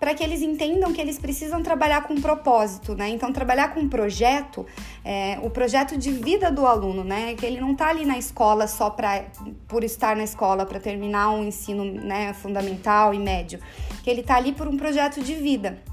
para 0.00 0.14
que 0.14 0.24
eles 0.24 0.40
entendam 0.40 0.94
que 0.94 1.00
eles 1.00 1.18
precisam 1.18 1.62
trabalhar 1.62 2.04
com 2.04 2.18
propósito, 2.18 2.94
né? 2.94 3.10
Então, 3.10 3.30
trabalhar 3.34 3.74
com 3.74 3.80
um 3.80 3.88
projeto, 3.88 4.66
é, 5.04 5.38
o 5.42 5.50
projeto 5.50 5.98
de 5.98 6.10
vida 6.10 6.50
do 6.50 6.64
aluno, 6.64 7.04
né? 7.04 7.34
Que 7.34 7.44
ele 7.44 7.60
não 7.60 7.72
está 7.72 7.90
ali 7.90 8.06
na 8.06 8.16
escola 8.16 8.66
só 8.66 8.88
pra, 8.88 9.26
por 9.68 9.84
estar 9.84 10.16
na 10.16 10.24
escola, 10.24 10.64
para 10.64 10.80
terminar 10.80 11.30
um 11.30 11.44
ensino 11.44 11.84
né, 11.84 12.32
fundamental 12.32 13.12
e 13.12 13.18
médio, 13.18 13.60
que 14.02 14.08
ele 14.08 14.22
está 14.22 14.36
ali 14.36 14.52
por 14.52 14.66
um 14.66 14.76
projeto 14.78 15.22
de 15.22 15.34
vida. 15.34 15.89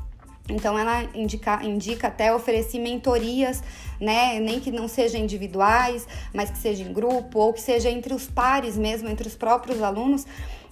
Então 0.50 0.78
ela 0.78 1.04
indica, 1.14 1.64
indica 1.64 2.08
até 2.08 2.34
oferecer 2.34 2.80
mentorias, 2.80 3.62
né? 4.00 4.40
Nem 4.40 4.60
que 4.60 4.72
não 4.72 4.88
sejam 4.88 5.20
individuais, 5.20 6.08
mas 6.34 6.50
que 6.50 6.58
seja 6.58 6.84
em 6.84 6.94
grupo 6.94 7.40
ou 7.40 7.54
que 7.54 7.62
seja 7.62 7.90
entre 7.90 8.14
os 8.14 8.28
pares 8.28 8.78
mesmo, 8.78 9.10
entre 9.10 9.28
os 9.28 9.36
próprios 9.36 9.82
alunos, 9.82 10.26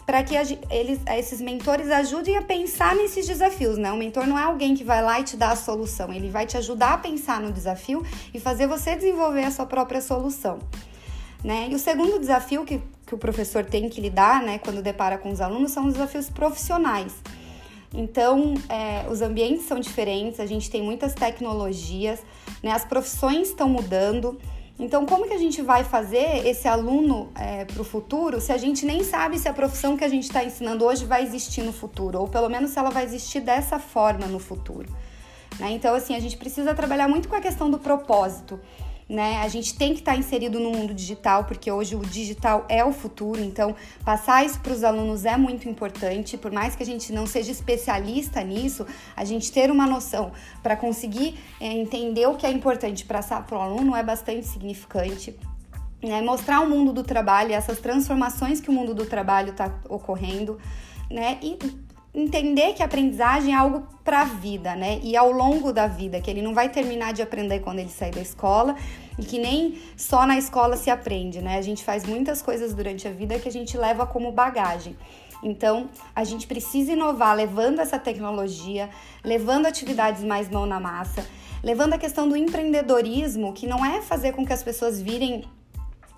para 0.06 0.24
que 0.24 0.36
eles, 0.69 1.00
esses 1.18 1.42
mentores 1.42 1.89
ajudem 1.89 2.38
a 2.38 2.42
pensar 2.42 2.95
nesses 2.95 3.25
desafios, 3.25 3.77
né? 3.77 3.92
O 3.92 3.98
mentor 3.98 4.27
não 4.27 4.38
é 4.38 4.44
alguém 4.44 4.75
que 4.75 4.83
vai 4.83 5.01
lá 5.01 5.19
e 5.19 5.24
te 5.24 5.36
dá 5.36 5.51
a 5.51 5.56
solução, 5.56 6.13
ele 6.13 6.30
vai 6.30 6.45
te 6.45 6.57
ajudar 6.57 6.94
a 6.94 6.98
pensar 6.98 7.42
no 7.42 7.51
desafio 7.51 8.06
e 8.33 8.39
fazer 8.39 8.68
você 8.68 8.95
desenvolver 8.95 9.44
a 9.44 9.51
sua 9.51 9.66
própria 9.66 10.00
solução. 10.00 10.60
Né? 11.44 11.68
E 11.69 11.75
o 11.75 11.80
segundo 11.80 12.19
desafio 12.19 12.66
que, 12.66 12.81
que 13.06 13.13
o 13.13 13.18
professor 13.19 13.63
tem 13.63 13.88
que 13.88 14.01
lidar, 14.01 14.42
né, 14.42 14.57
quando 14.57 14.81
depara 14.81 15.16
com 15.16 15.31
os 15.31 15.39
alunos, 15.39 15.72
são 15.72 15.86
os 15.86 15.94
desafios 15.94 16.27
profissionais. 16.27 17.13
Então, 17.94 18.56
é, 18.68 19.10
os 19.10 19.22
ambientes 19.22 19.66
são 19.66 19.80
diferentes, 19.80 20.40
a 20.40 20.46
gente 20.46 20.70
tem 20.70 20.82
muitas 20.82 21.14
tecnologias, 21.14 22.22
né? 22.62 22.72
as 22.72 22.84
profissões 22.84 23.50
estão 23.50 23.70
mudando. 23.70 24.39
Então, 24.77 25.06
como 25.06 25.25
que 25.27 25.34
a 25.34 25.38
gente 25.38 25.62
vai 25.62 25.86
fazer 25.86 26.46
esse 26.46 26.68
aluno 26.68 27.32
é, 27.36 27.63
para 27.63 27.82
o 27.82 27.86
futuro 27.86 28.42
se 28.42 28.51
a 28.51 28.58
gente 28.58 28.86
nem 28.86 29.04
sabe 29.04 29.39
se 29.39 29.48
a 29.48 29.54
profissão 29.54 29.96
que 29.96 30.04
a 30.04 30.10
gente 30.10 30.24
está 30.24 30.44
ensinando 30.44 30.84
hoje 30.84 31.06
vai 31.06 31.24
existir 31.24 31.62
no 31.63 31.72
futuro, 31.72 32.20
ou 32.20 32.27
pelo 32.27 32.50
menos 32.50 32.72
se 32.72 32.80
ela 32.80 32.89
vai 32.89 33.06
existir 33.06 33.39
dessa 33.39 33.80
forma 33.80 34.27
no 34.27 34.39
futuro? 34.39 34.89
Né? 35.58 35.72
Então, 35.72 35.96
assim, 35.96 36.15
a 36.15 36.20
gente 36.20 36.36
precisa 36.36 36.74
trabalhar 36.74 37.08
muito 37.08 37.30
com 37.30 37.36
a 37.36 37.42
questão 37.42 37.70
do 37.70 37.80
propósito 37.80 38.60
né? 39.07 39.38
A 39.38 39.47
gente 39.47 39.75
tem 39.75 39.93
que 39.93 40.00
estar 40.00 40.13
tá 40.13 40.17
inserido 40.17 40.59
no 40.59 40.71
mundo 40.71 40.93
digital, 40.93 41.45
porque 41.45 41.71
hoje 41.71 41.95
o 41.95 42.00
digital 42.00 42.65
é 42.67 42.83
o 42.83 42.91
futuro, 42.91 43.39
então 43.39 43.75
passar 44.03 44.45
isso 44.45 44.59
para 44.59 44.74
os 44.74 44.83
alunos 44.83 45.25
é 45.25 45.38
muito 45.38 45.69
importante, 45.69 46.38
por 46.38 46.51
mais 46.51 46.75
que 46.75 46.81
a 46.81 46.85
gente 46.85 47.13
não 47.13 47.27
seja 47.27 47.51
especialista 47.51 48.41
nisso, 48.43 48.85
a 49.15 49.24
gente 49.24 49.51
ter 49.51 49.69
uma 49.69 49.85
noção 49.85 50.31
para 50.63 50.75
conseguir 50.75 51.39
é, 51.59 51.67
entender 51.67 52.27
o 52.27 52.35
que 52.35 52.45
é 52.45 52.51
importante 52.51 53.05
para 53.05 53.45
o 53.51 53.55
aluno 53.55 53.95
é 53.95 54.03
bastante 54.03 54.47
significante. 54.47 55.35
Né? 56.01 56.21
Mostrar 56.21 56.62
o 56.62 56.69
mundo 56.69 56.91
do 56.91 57.03
trabalho, 57.03 57.53
essas 57.53 57.79
transformações 57.79 58.59
que 58.59 58.69
o 58.69 58.74
mundo 58.74 58.93
do 58.93 59.05
trabalho 59.05 59.51
está 59.51 59.74
ocorrendo, 59.89 60.59
né? 61.09 61.39
E 61.41 61.57
entender 62.15 62.74
que 62.74 62.81
a 62.81 62.86
aprendizagem 62.86 63.53
é 63.53 63.57
algo 63.57 63.86
para 64.03 64.22
a 64.22 64.25
vida, 64.25 64.74
né? 64.74 65.00
E 65.03 65.17
ao 65.17 65.31
longo 65.31 65.74
da 65.74 65.86
vida, 65.86 66.22
que 66.22 66.31
ele 66.31 66.41
não 66.41 66.53
vai 66.53 66.69
terminar 66.69 67.13
de 67.13 67.22
aprender 67.22 67.60
quando 67.60 67.79
ele 67.79 67.89
sair 67.89 68.12
da 68.12 68.22
escola 68.22 68.75
e 69.19 69.25
que 69.25 69.38
nem 69.38 69.77
só 69.98 70.25
na 70.25 70.38
escola 70.38 70.77
se 70.77 70.89
aprende, 70.89 71.41
né? 71.41 71.57
A 71.57 71.62
gente 71.62 71.84
faz 71.84 72.05
muitas 72.05 72.41
coisas 72.41 72.74
durante 72.74 73.05
a 73.05 73.12
vida 73.12 73.38
que 73.38 73.50
a 73.50 73.51
gente 73.51 73.77
leva 73.77 74.07
como 74.07 74.31
bagagem. 74.31 74.95
Então, 75.43 75.89
a 76.15 76.24
gente 76.24 76.48
precisa 76.48 76.93
inovar 76.93 77.36
levando 77.36 77.79
essa 77.79 78.00
tecnologia, 78.00 78.89
levando 79.24 79.65
atividades 79.65 80.24
mais 80.24 80.50
mão 80.50 80.65
na 80.65 80.79
massa, 80.79 81.27
levando 81.62 81.93
a 81.93 81.98
questão 81.98 82.29
do 82.29 82.38
empreendedorismo, 82.38 83.51
que 83.51 83.67
não 83.67 83.86
é 83.86 84.01
fazer 84.01 84.31
com 84.31 84.45
que 84.45 84.53
as 84.53 84.63
pessoas 84.63 85.01
virem 85.01 85.43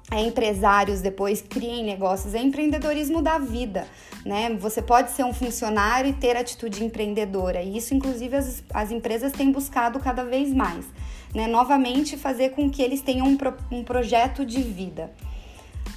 é, 0.10 0.22
empresários 0.22 1.02
depois 1.02 1.42
criem 1.42 1.84
negócios, 1.84 2.34
é 2.34 2.42
empreendedorismo 2.42 3.22
da 3.22 3.38
vida, 3.38 3.88
né? 4.26 4.56
Você 4.60 4.82
pode 4.82 5.12
ser 5.12 5.24
um 5.24 5.34
funcionário 5.34 6.10
e 6.10 6.14
ter 6.14 6.38
atitude 6.38 6.84
empreendedora, 6.84 7.62
e 7.62 7.76
isso, 7.76 7.94
inclusive, 7.94 8.36
as, 8.36 8.64
as 8.74 8.92
empresas 8.92 9.34
têm 9.34 9.52
buscado 9.52 10.00
cada 10.00 10.24
vez 10.24 10.54
mais, 10.54 10.86
né? 11.36 11.46
Novamente, 11.46 12.16
fazer 12.16 12.52
com 12.52 12.70
que 12.70 12.82
eles 12.82 13.02
tenham 13.02 13.28
um, 13.28 13.36
pro, 13.36 13.54
um 13.70 13.84
projeto 13.84 14.46
de 14.46 14.62
vida. 14.62 15.12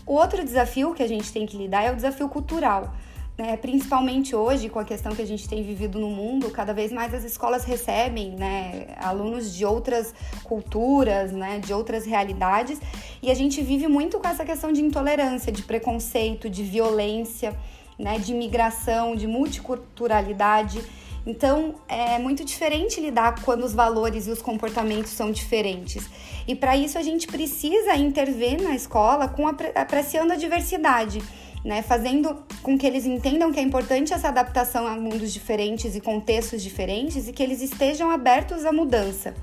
O 0.04 0.14
outro 0.14 0.44
desafio 0.44 0.92
que 0.92 1.02
a 1.02 1.08
gente 1.08 1.32
tem 1.32 1.46
que 1.46 1.56
lidar 1.56 1.84
é 1.84 1.92
o 1.92 1.96
desafio 1.96 2.28
cultural. 2.28 2.92
Né, 3.40 3.56
principalmente 3.56 4.36
hoje, 4.36 4.68
com 4.68 4.78
a 4.78 4.84
questão 4.84 5.16
que 5.16 5.22
a 5.22 5.26
gente 5.26 5.48
tem 5.48 5.62
vivido 5.62 5.98
no 5.98 6.10
mundo, 6.10 6.50
cada 6.50 6.74
vez 6.74 6.92
mais 6.92 7.14
as 7.14 7.24
escolas 7.24 7.64
recebem 7.64 8.32
né, 8.32 8.88
alunos 8.98 9.54
de 9.56 9.64
outras 9.64 10.12
culturas, 10.44 11.32
né, 11.32 11.58
de 11.58 11.72
outras 11.72 12.04
realidades, 12.04 12.78
e 13.22 13.30
a 13.30 13.34
gente 13.34 13.62
vive 13.62 13.88
muito 13.88 14.18
com 14.18 14.28
essa 14.28 14.44
questão 14.44 14.70
de 14.70 14.82
intolerância, 14.82 15.50
de 15.50 15.62
preconceito, 15.62 16.50
de 16.50 16.62
violência, 16.62 17.56
né, 17.98 18.18
de 18.18 18.34
migração, 18.34 19.16
de 19.16 19.26
multiculturalidade. 19.26 20.82
Então, 21.26 21.74
é 21.88 22.18
muito 22.18 22.44
diferente 22.44 23.00
lidar 23.00 23.42
quando 23.42 23.64
os 23.64 23.74
valores 23.74 24.26
e 24.26 24.30
os 24.30 24.40
comportamentos 24.40 25.10
são 25.12 25.30
diferentes. 25.30 26.08
E 26.48 26.54
para 26.54 26.76
isso 26.76 26.98
a 26.98 27.02
gente 27.02 27.26
precisa 27.26 27.94
intervir 27.94 28.62
na 28.62 28.74
escola 28.74 29.28
com 29.28 29.46
apreciando 29.46 30.32
a 30.32 30.36
diversidade 30.36 31.22
né, 31.64 31.82
fazendo 31.82 32.42
com 32.62 32.78
que 32.78 32.86
eles 32.86 33.04
entendam 33.04 33.52
que 33.52 33.60
é 33.60 33.62
importante 33.62 34.12
essa 34.12 34.28
adaptação 34.28 34.86
a 34.86 34.96
mundos 34.96 35.32
diferentes 35.32 35.94
e 35.94 36.00
contextos 36.00 36.62
diferentes 36.62 37.28
e 37.28 37.32
que 37.32 37.42
eles 37.42 37.60
estejam 37.60 38.10
abertos 38.10 38.64
à 38.64 38.72
mudança. 38.72 39.34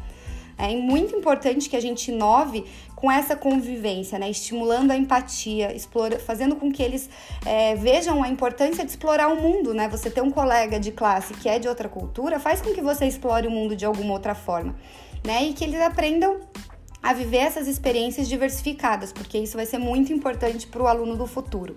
É 0.57 0.75
muito 0.75 1.15
importante 1.15 1.69
que 1.69 1.75
a 1.75 1.79
gente 1.79 2.11
inove 2.11 2.65
com 2.95 3.11
essa 3.11 3.35
convivência, 3.35 4.17
né? 4.17 4.27
estimulando 4.29 4.89
a 4.89 4.97
empatia, 4.97 5.75
explora, 5.75 6.17
fazendo 6.17 6.55
com 6.55 6.71
que 6.71 6.81
eles 6.81 7.07
é, 7.45 7.75
vejam 7.75 8.23
a 8.23 8.27
importância 8.27 8.83
de 8.83 8.89
explorar 8.89 9.27
o 9.27 9.39
mundo. 9.39 9.73
Né? 9.73 9.87
Você 9.87 10.09
ter 10.09 10.21
um 10.21 10.31
colega 10.31 10.79
de 10.79 10.91
classe 10.91 11.33
que 11.35 11.47
é 11.47 11.59
de 11.59 11.67
outra 11.67 11.87
cultura 11.87 12.39
faz 12.39 12.59
com 12.59 12.73
que 12.73 12.81
você 12.81 13.05
explore 13.05 13.45
o 13.45 13.51
mundo 13.51 13.75
de 13.75 13.85
alguma 13.85 14.13
outra 14.13 14.33
forma. 14.33 14.75
Né? 15.23 15.43
E 15.43 15.53
que 15.53 15.63
eles 15.63 15.79
aprendam 15.79 16.39
a 17.03 17.13
viver 17.13 17.37
essas 17.37 17.67
experiências 17.67 18.27
diversificadas, 18.27 19.13
porque 19.13 19.37
isso 19.37 19.55
vai 19.55 19.65
ser 19.65 19.77
muito 19.77 20.11
importante 20.11 20.65
para 20.65 20.81
o 20.81 20.87
aluno 20.87 21.15
do 21.15 21.27
futuro. 21.27 21.75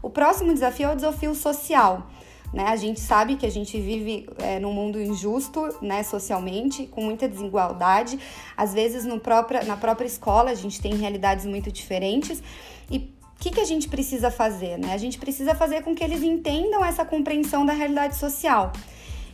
O 0.00 0.08
próximo 0.08 0.54
desafio 0.54 0.88
é 0.88 0.92
o 0.92 0.96
desafio 0.96 1.34
social. 1.34 2.06
Né? 2.52 2.64
A 2.64 2.76
gente 2.76 3.00
sabe 3.00 3.36
que 3.36 3.44
a 3.44 3.50
gente 3.50 3.78
vive 3.80 4.28
é, 4.38 4.58
num 4.58 4.72
mundo 4.72 5.00
injusto 5.00 5.74
né, 5.82 6.02
socialmente, 6.02 6.86
com 6.86 7.02
muita 7.02 7.28
desigualdade. 7.28 8.18
Às 8.56 8.72
vezes, 8.72 9.04
no 9.04 9.20
na 9.66 9.76
própria 9.76 10.06
escola, 10.06 10.50
a 10.50 10.54
gente 10.54 10.80
tem 10.80 10.94
realidades 10.94 11.44
muito 11.44 11.70
diferentes. 11.70 12.42
E 12.90 12.98
o 12.98 13.40
que, 13.40 13.50
que 13.50 13.60
a 13.60 13.64
gente 13.64 13.88
precisa 13.88 14.30
fazer? 14.30 14.78
Né? 14.78 14.92
A 14.92 14.98
gente 14.98 15.18
precisa 15.18 15.54
fazer 15.54 15.82
com 15.82 15.94
que 15.94 16.02
eles 16.02 16.22
entendam 16.22 16.84
essa 16.84 17.04
compreensão 17.04 17.64
da 17.64 17.72
realidade 17.72 18.16
social. 18.16 18.72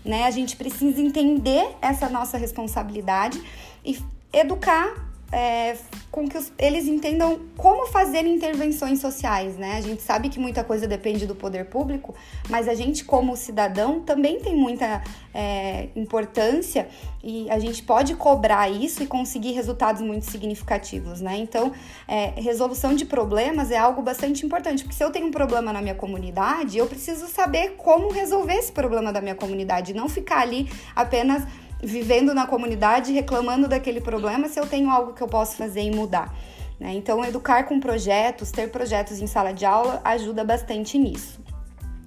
Né? 0.04 0.24
A 0.24 0.30
gente 0.30 0.56
precisa 0.56 1.00
entender 1.00 1.66
essa 1.80 2.08
nossa 2.08 2.36
responsabilidade 2.36 3.40
e 3.84 3.98
educar 4.32 5.13
é, 5.34 5.76
com 6.12 6.28
que 6.28 6.38
os, 6.38 6.52
eles 6.56 6.86
entendam 6.86 7.40
como 7.56 7.88
fazer 7.88 8.24
intervenções 8.24 9.00
sociais, 9.00 9.56
né? 9.56 9.76
A 9.76 9.80
gente 9.80 10.00
sabe 10.00 10.28
que 10.28 10.38
muita 10.38 10.62
coisa 10.62 10.86
depende 10.86 11.26
do 11.26 11.34
poder 11.34 11.64
público, 11.64 12.14
mas 12.48 12.68
a 12.68 12.74
gente, 12.74 13.04
como 13.04 13.36
cidadão, 13.36 14.00
também 14.00 14.38
tem 14.38 14.54
muita 14.54 15.02
é, 15.34 15.88
importância 15.96 16.88
e 17.22 17.50
a 17.50 17.58
gente 17.58 17.82
pode 17.82 18.14
cobrar 18.14 18.70
isso 18.70 19.02
e 19.02 19.06
conseguir 19.08 19.52
resultados 19.52 20.00
muito 20.00 20.24
significativos, 20.26 21.20
né? 21.20 21.36
Então, 21.36 21.72
é, 22.06 22.26
resolução 22.36 22.94
de 22.94 23.04
problemas 23.04 23.72
é 23.72 23.76
algo 23.76 24.00
bastante 24.00 24.46
importante, 24.46 24.84
porque 24.84 24.96
se 24.96 25.02
eu 25.02 25.10
tenho 25.10 25.26
um 25.26 25.32
problema 25.32 25.72
na 25.72 25.82
minha 25.82 25.96
comunidade, 25.96 26.78
eu 26.78 26.86
preciso 26.86 27.26
saber 27.26 27.70
como 27.76 28.12
resolver 28.12 28.54
esse 28.54 28.70
problema 28.70 29.12
da 29.12 29.20
minha 29.20 29.34
comunidade, 29.34 29.92
não 29.92 30.08
ficar 30.08 30.42
ali 30.42 30.70
apenas 30.94 31.42
vivendo 31.84 32.34
na 32.34 32.46
comunidade 32.46 33.12
reclamando 33.12 33.68
daquele 33.68 34.00
problema 34.00 34.48
se 34.48 34.58
eu 34.58 34.66
tenho 34.66 34.90
algo 34.90 35.12
que 35.12 35.22
eu 35.22 35.28
posso 35.28 35.56
fazer 35.56 35.82
e 35.82 35.94
mudar. 35.94 36.34
Né? 36.78 36.92
Então, 36.94 37.24
educar 37.24 37.64
com 37.64 37.78
projetos, 37.78 38.50
ter 38.50 38.70
projetos 38.70 39.20
em 39.20 39.26
sala 39.26 39.52
de 39.52 39.64
aula 39.64 40.00
ajuda 40.04 40.44
bastante 40.44 40.98
nisso. 40.98 41.40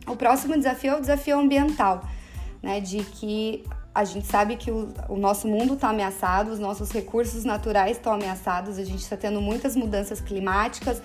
O 0.06 0.16
próximo 0.16 0.56
desafio 0.56 0.94
é 0.94 0.98
o 0.98 1.02
desafio 1.02 1.40
ambiental, 1.40 2.04
né? 2.62 2.80
de 2.80 3.04
que 3.04 3.64
a 3.94 4.04
gente 4.04 4.28
sabe 4.28 4.56
que 4.56 4.70
o, 4.70 4.90
o 5.10 5.18
nosso 5.18 5.48
mundo 5.48 5.74
está 5.74 5.90
ameaçado, 5.90 6.52
os 6.52 6.60
nossos 6.60 6.92
recursos 6.92 7.44
naturais 7.44 7.98
estão 7.98 8.14
ameaçados, 8.14 8.78
a 8.78 8.84
gente 8.84 9.00
está 9.00 9.18
tendo 9.18 9.42
muitas 9.42 9.76
mudanças 9.76 10.22
climáticas, 10.22 11.02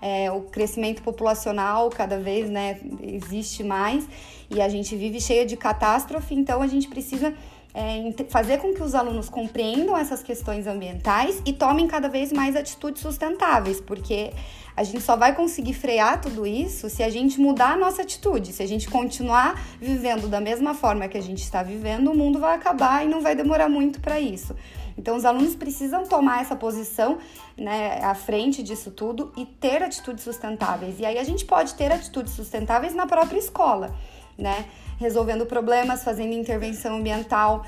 é, 0.00 0.30
o 0.30 0.42
crescimento 0.42 1.02
populacional 1.02 1.90
cada 1.90 2.18
vez 2.18 2.48
né, 2.48 2.78
existe 3.02 3.64
mais 3.64 4.06
e 4.48 4.60
a 4.60 4.68
gente 4.68 4.94
vive 4.94 5.20
cheia 5.20 5.44
de 5.44 5.56
catástrofe, 5.56 6.34
então 6.34 6.62
a 6.62 6.66
gente 6.66 6.86
precisa 6.86 7.34
é, 7.76 8.10
fazer 8.30 8.56
com 8.56 8.72
que 8.72 8.82
os 8.82 8.94
alunos 8.94 9.28
compreendam 9.28 9.94
essas 9.94 10.22
questões 10.22 10.66
ambientais 10.66 11.42
e 11.44 11.52
tomem 11.52 11.86
cada 11.86 12.08
vez 12.08 12.32
mais 12.32 12.56
atitudes 12.56 13.02
sustentáveis, 13.02 13.82
porque 13.82 14.32
a 14.74 14.82
gente 14.82 15.02
só 15.02 15.14
vai 15.14 15.34
conseguir 15.34 15.74
frear 15.74 16.18
tudo 16.18 16.46
isso 16.46 16.88
se 16.88 17.02
a 17.02 17.10
gente 17.10 17.38
mudar 17.38 17.72
a 17.72 17.76
nossa 17.76 18.00
atitude. 18.00 18.54
Se 18.54 18.62
a 18.62 18.66
gente 18.66 18.88
continuar 18.88 19.62
vivendo 19.78 20.26
da 20.26 20.40
mesma 20.40 20.72
forma 20.72 21.06
que 21.06 21.18
a 21.18 21.22
gente 21.22 21.42
está 21.42 21.62
vivendo, 21.62 22.10
o 22.10 22.16
mundo 22.16 22.38
vai 22.38 22.56
acabar 22.56 23.04
e 23.04 23.08
não 23.08 23.20
vai 23.20 23.36
demorar 23.36 23.68
muito 23.68 24.00
para 24.00 24.18
isso. 24.18 24.56
Então, 24.96 25.14
os 25.14 25.26
alunos 25.26 25.54
precisam 25.54 26.06
tomar 26.06 26.40
essa 26.40 26.56
posição 26.56 27.18
né, 27.58 28.00
à 28.02 28.14
frente 28.14 28.62
disso 28.62 28.90
tudo 28.90 29.30
e 29.36 29.44
ter 29.44 29.82
atitudes 29.82 30.24
sustentáveis. 30.24 30.98
E 30.98 31.04
aí 31.04 31.18
a 31.18 31.24
gente 31.24 31.44
pode 31.44 31.74
ter 31.74 31.92
atitudes 31.92 32.32
sustentáveis 32.32 32.94
na 32.94 33.06
própria 33.06 33.38
escola, 33.38 33.94
né? 34.38 34.66
resolvendo 34.98 35.46
problemas, 35.46 36.02
fazendo 36.02 36.32
intervenção 36.32 36.96
ambiental, 36.96 37.64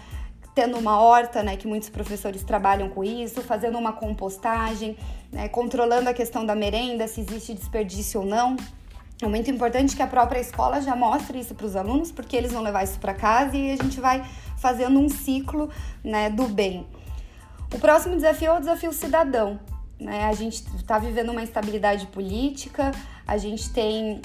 tendo 0.55 0.77
uma 0.77 1.01
horta, 1.01 1.43
né, 1.43 1.57
que 1.57 1.69
muitos 1.69 1.89
professores 1.89 2.43
trabalham 2.43 2.89
com 2.89 3.05
isso, 3.05 3.43
fazendo 3.43 3.79
uma 3.79 3.93
compostagem, 3.93 4.97
né, 5.31 5.49
controlando 5.49 6.09
a 6.09 6.15
questão 6.15 6.45
da 6.45 6.55
merenda, 6.55 7.07
se 7.07 7.21
existe 7.21 7.55
desperdício 7.55 8.21
ou 8.21 8.27
não. 8.27 8.57
É 9.21 9.27
muito 9.27 9.51
importante 9.51 9.95
que 9.95 10.03
a 10.03 10.07
própria 10.07 10.41
escola 10.41 10.81
já 10.81 10.97
mostre 10.97 11.39
isso 11.39 11.55
para 11.55 11.67
os 11.67 11.77
alunos, 11.77 12.11
porque 12.11 12.37
eles 12.37 12.53
vão 12.53 12.63
levar 12.63 12.85
isso 12.85 12.99
para 12.99 13.15
casa 13.15 13.57
e 13.57 13.73
a 13.73 13.77
gente 13.77 14.01
vai 14.01 14.25
fazendo 14.57 14.99
um 14.99 15.09
ciclo 15.09 15.71
né, 16.03 16.31
do 16.31 16.49
bem. 16.49 16.87
O 17.73 17.79
próximo 17.79 18.15
desafio 18.17 18.49
é 18.49 18.57
o 18.57 18.61
desafio 18.61 18.93
cidadão. 18.93 19.61
Né? 20.01 20.25
A 20.25 20.33
gente 20.33 20.63
está 20.77 20.99
vivendo 20.99 21.31
uma 21.31 21.43
instabilidade 21.43 22.07
política, 22.07 22.93
a 23.27 23.37
gente 23.37 23.71
tem 23.71 24.23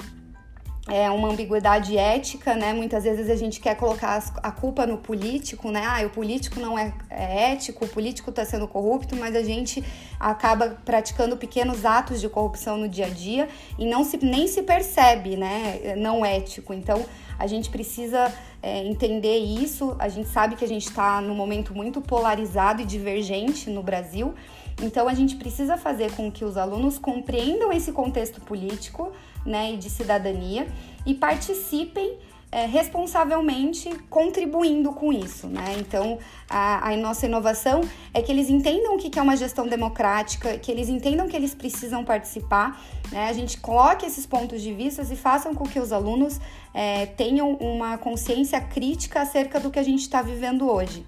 é 0.86 1.10
uma 1.10 1.28
ambiguidade 1.30 1.96
ética, 1.96 2.54
né? 2.54 2.74
Muitas 2.74 3.04
vezes 3.04 3.30
a 3.30 3.36
gente 3.36 3.58
quer 3.58 3.74
colocar 3.74 4.22
a 4.42 4.50
culpa 4.50 4.86
no 4.86 4.98
político, 4.98 5.70
né? 5.70 5.82
Ah, 5.86 6.04
o 6.04 6.10
político 6.10 6.60
não 6.60 6.78
é, 6.78 6.92
é 7.08 7.52
ético, 7.52 7.86
o 7.86 7.88
político 7.88 8.28
está 8.28 8.44
sendo 8.44 8.68
corrupto, 8.68 9.16
mas 9.16 9.34
a 9.34 9.42
gente 9.42 9.82
acaba 10.20 10.76
praticando 10.84 11.38
pequenos 11.38 11.86
atos 11.86 12.20
de 12.20 12.28
corrupção 12.28 12.76
no 12.76 12.86
dia 12.86 13.06
a 13.06 13.08
dia 13.08 13.48
e 13.78 13.86
não 13.86 14.04
se, 14.04 14.22
nem 14.22 14.46
se 14.46 14.62
percebe, 14.62 15.38
né? 15.38 15.94
Não 15.96 16.24
ético. 16.24 16.74
Então 16.74 17.02
a 17.38 17.46
gente 17.46 17.70
precisa 17.70 18.30
é, 18.62 18.86
entender 18.86 19.38
isso. 19.38 19.96
A 19.98 20.08
gente 20.10 20.28
sabe 20.28 20.54
que 20.54 20.64
a 20.66 20.68
gente 20.68 20.86
está 20.86 21.18
num 21.18 21.34
momento 21.34 21.74
muito 21.74 22.02
polarizado 22.02 22.82
e 22.82 22.84
divergente 22.84 23.70
no 23.70 23.82
Brasil. 23.82 24.34
Então 24.82 25.08
a 25.08 25.14
gente 25.14 25.36
precisa 25.36 25.78
fazer 25.78 26.12
com 26.12 26.30
que 26.30 26.44
os 26.44 26.58
alunos 26.58 26.98
compreendam 26.98 27.72
esse 27.72 27.90
contexto 27.90 28.40
político 28.42 29.12
né, 29.44 29.72
e 29.72 29.76
de 29.76 29.90
cidadania 29.90 30.66
e 31.06 31.14
participem 31.14 32.18
é, 32.54 32.66
responsavelmente 32.66 33.90
contribuindo 34.08 34.92
com 34.92 35.12
isso, 35.12 35.48
né? 35.48 35.74
Então, 35.76 36.20
a, 36.48 36.88
a, 36.88 36.96
nossa 36.96 37.26
inovação 37.26 37.80
é 38.14 38.22
que 38.22 38.30
eles 38.30 38.48
entendam 38.48 38.94
o 38.94 38.96
que 38.96 39.18
é 39.18 39.20
uma 39.20 39.36
gestão 39.36 39.66
democrática, 39.66 40.56
que 40.58 40.70
eles 40.70 40.88
entendam 40.88 41.26
que 41.26 41.34
eles 41.34 41.52
precisam 41.52 42.04
participar, 42.04 42.80
né? 43.10 43.28
A 43.28 43.32
gente 43.32 43.58
coloque 43.58 44.06
esses 44.06 44.24
pontos 44.24 44.62
de 44.62 44.72
vista 44.72 45.02
e 45.02 45.16
façam 45.16 45.52
com 45.52 45.64
que 45.64 45.80
os 45.80 45.92
alunos 45.92 46.40
é, 46.72 47.06
tenham 47.06 47.54
uma 47.54 47.98
consciência 47.98 48.60
crítica 48.60 49.22
acerca 49.22 49.58
do 49.58 49.68
que 49.68 49.80
a 49.80 49.82
gente 49.82 50.02
está 50.02 50.22
vivendo 50.22 50.70
hoje. 50.70 51.04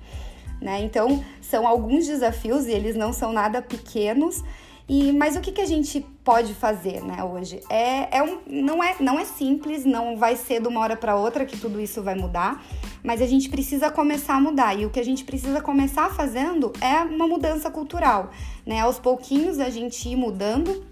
Né? 0.60 0.80
Então, 0.82 1.24
são 1.40 1.66
alguns 1.66 2.06
desafios 2.06 2.66
e 2.66 2.72
eles 2.72 2.96
não 2.96 3.12
são 3.12 3.32
nada 3.32 3.62
pequenos. 3.62 4.42
E, 4.88 5.10
mas 5.12 5.34
o 5.34 5.40
que, 5.40 5.50
que 5.50 5.60
a 5.60 5.66
gente 5.66 6.00
pode 6.22 6.54
fazer 6.54 7.02
né, 7.02 7.22
hoje? 7.24 7.60
É, 7.68 8.18
é 8.18 8.22
um, 8.22 8.38
não, 8.46 8.82
é, 8.82 8.94
não 9.00 9.18
é 9.18 9.24
simples, 9.24 9.84
não 9.84 10.16
vai 10.16 10.36
ser 10.36 10.60
de 10.60 10.68
uma 10.68 10.80
hora 10.80 10.96
para 10.96 11.16
outra 11.16 11.44
que 11.44 11.56
tudo 11.56 11.80
isso 11.80 12.02
vai 12.02 12.14
mudar, 12.14 12.64
mas 13.02 13.20
a 13.20 13.26
gente 13.26 13.48
precisa 13.48 13.90
começar 13.90 14.34
a 14.34 14.40
mudar. 14.40 14.78
E 14.78 14.86
o 14.86 14.90
que 14.90 15.00
a 15.00 15.04
gente 15.04 15.24
precisa 15.24 15.60
começar 15.60 16.14
fazendo 16.14 16.72
é 16.80 17.02
uma 17.02 17.26
mudança 17.26 17.68
cultural. 17.68 18.30
Né? 18.64 18.80
Aos 18.80 18.98
pouquinhos 18.98 19.58
a 19.58 19.70
gente 19.70 20.08
ir 20.08 20.16
mudando 20.16 20.84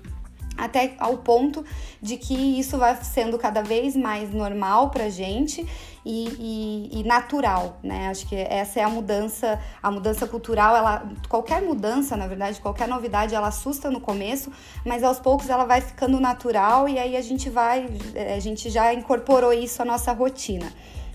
até 0.57 0.95
ao 0.99 1.19
ponto 1.19 1.65
de 2.01 2.17
que 2.17 2.35
isso 2.35 2.79
vai 2.79 2.97
sendo 3.03 3.39
cada 3.39 3.63
vez 3.63 3.97
mais 3.97 4.33
normal 4.33 4.91
pra 4.91 5.09
gente 5.09 5.67
e, 6.05 6.91
e, 6.93 7.01
e, 7.01 7.05
natural, 7.05 7.79
né? 7.83 8.09
Acho 8.09 8.29
que 8.29 8.37
essa 8.37 8.81
é 8.81 8.83
a 8.83 8.89
mudança, 8.89 9.59
a 9.83 9.91
mudança 9.91 10.27
cultural, 10.27 10.77
ela, 10.77 11.11
qualquer 11.29 11.63
mudança, 11.63 12.17
na 12.17 12.27
verdade, 12.27 12.61
qualquer 12.61 12.87
novidade, 12.87 13.35
ela 13.35 13.49
assusta 13.49 13.91
no 13.91 14.01
começo, 14.01 14.53
mas 14.85 15.03
aos 15.03 15.19
poucos 15.19 15.49
ela 15.49 15.65
vai 15.65 15.81
ficando 15.81 16.21
natural 16.21 16.89
e 16.89 16.99
aí 16.99 17.17
a 17.17 17.23
gente 17.23 17.49
vai, 17.49 17.89
a 18.37 18.39
gente 18.39 18.69
já 18.69 18.93
incorporou 18.93 19.53
isso 19.53 19.81
à 19.81 19.85
nossa 19.85 20.13
rotina 20.13 20.71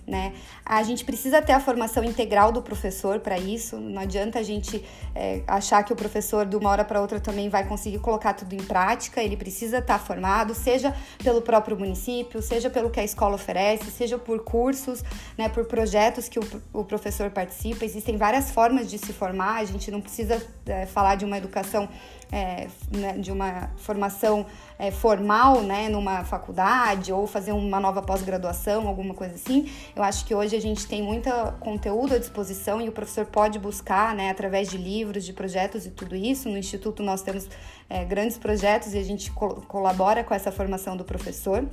né? 0.09 0.33
A 0.65 0.81
gente 0.81 1.05
precisa 1.05 1.41
ter 1.41 1.53
a 1.53 1.59
formação 1.59 2.03
integral 2.03 2.51
do 2.51 2.61
professor 2.61 3.19
para 3.19 3.37
isso, 3.37 3.77
não 3.77 4.01
adianta 4.01 4.39
a 4.39 4.43
gente 4.43 4.83
é, 5.13 5.43
achar 5.47 5.83
que 5.83 5.93
o 5.93 5.95
professor 5.95 6.45
de 6.45 6.55
uma 6.55 6.69
hora 6.69 6.83
para 6.83 6.99
outra 6.99 7.19
também 7.19 7.47
vai 7.47 7.65
conseguir 7.67 7.99
colocar 7.99 8.33
tudo 8.33 8.53
em 8.53 8.63
prática, 8.63 9.21
ele 9.21 9.37
precisa 9.37 9.77
estar 9.77 9.99
tá 9.99 10.03
formado, 10.03 10.55
seja 10.55 10.95
pelo 11.23 11.41
próprio 11.41 11.77
município, 11.77 12.41
seja 12.41 12.69
pelo 12.69 12.89
que 12.89 12.99
a 12.99 13.03
escola 13.03 13.35
oferece, 13.35 13.91
seja 13.91 14.17
por 14.17 14.43
cursos, 14.43 15.03
né, 15.37 15.47
por 15.47 15.65
projetos 15.65 16.27
que 16.27 16.39
o, 16.39 16.43
o 16.73 16.83
professor 16.83 17.29
participa, 17.29 17.85
existem 17.85 18.17
várias 18.17 18.49
formas 18.49 18.89
de 18.89 18.97
se 18.97 19.13
formar, 19.13 19.57
a 19.57 19.65
gente 19.65 19.91
não 19.91 20.01
precisa 20.01 20.41
é, 20.65 20.87
falar 20.87 21.15
de 21.15 21.23
uma 21.23 21.37
educação 21.37 21.87
é, 22.31 22.67
né, 22.91 23.13
de 23.17 23.31
uma 23.31 23.71
formação 23.77 24.45
é, 24.77 24.91
formal, 24.91 25.61
né, 25.61 25.89
numa 25.89 26.23
faculdade 26.23 27.11
ou 27.11 27.25
fazer 27.25 27.51
uma 27.51 27.79
nova 27.79 28.01
pós-graduação, 28.01 28.87
alguma 28.87 29.13
coisa 29.13 29.35
assim. 29.35 29.69
Eu 29.95 30.03
acho 30.03 30.25
que 30.25 30.33
hoje 30.33 30.55
a 30.55 30.61
gente 30.61 30.87
tem 30.87 31.01
muito 31.01 31.29
conteúdo 31.59 32.15
à 32.15 32.17
disposição 32.17 32.79
e 32.81 32.87
o 32.87 32.91
professor 32.91 33.25
pode 33.25 33.57
buscar, 33.57 34.13
né, 34.13 34.29
através 34.29 34.69
de 34.69 34.77
livros, 34.77 35.25
de 35.25 35.33
projetos 35.33 35.85
e 35.85 35.91
tudo 35.91 36.15
isso. 36.15 36.49
No 36.49 36.57
Instituto 36.57 37.01
nós 37.01 37.21
temos 37.21 37.47
é, 37.89 38.05
grandes 38.05 38.37
projetos 38.37 38.93
e 38.93 38.97
a 38.97 39.03
gente 39.03 39.31
co 39.31 39.61
colabora 39.67 40.23
com 40.23 40.33
essa 40.33 40.51
formação 40.51 40.95
do 40.95 41.03
professor. 41.03 41.65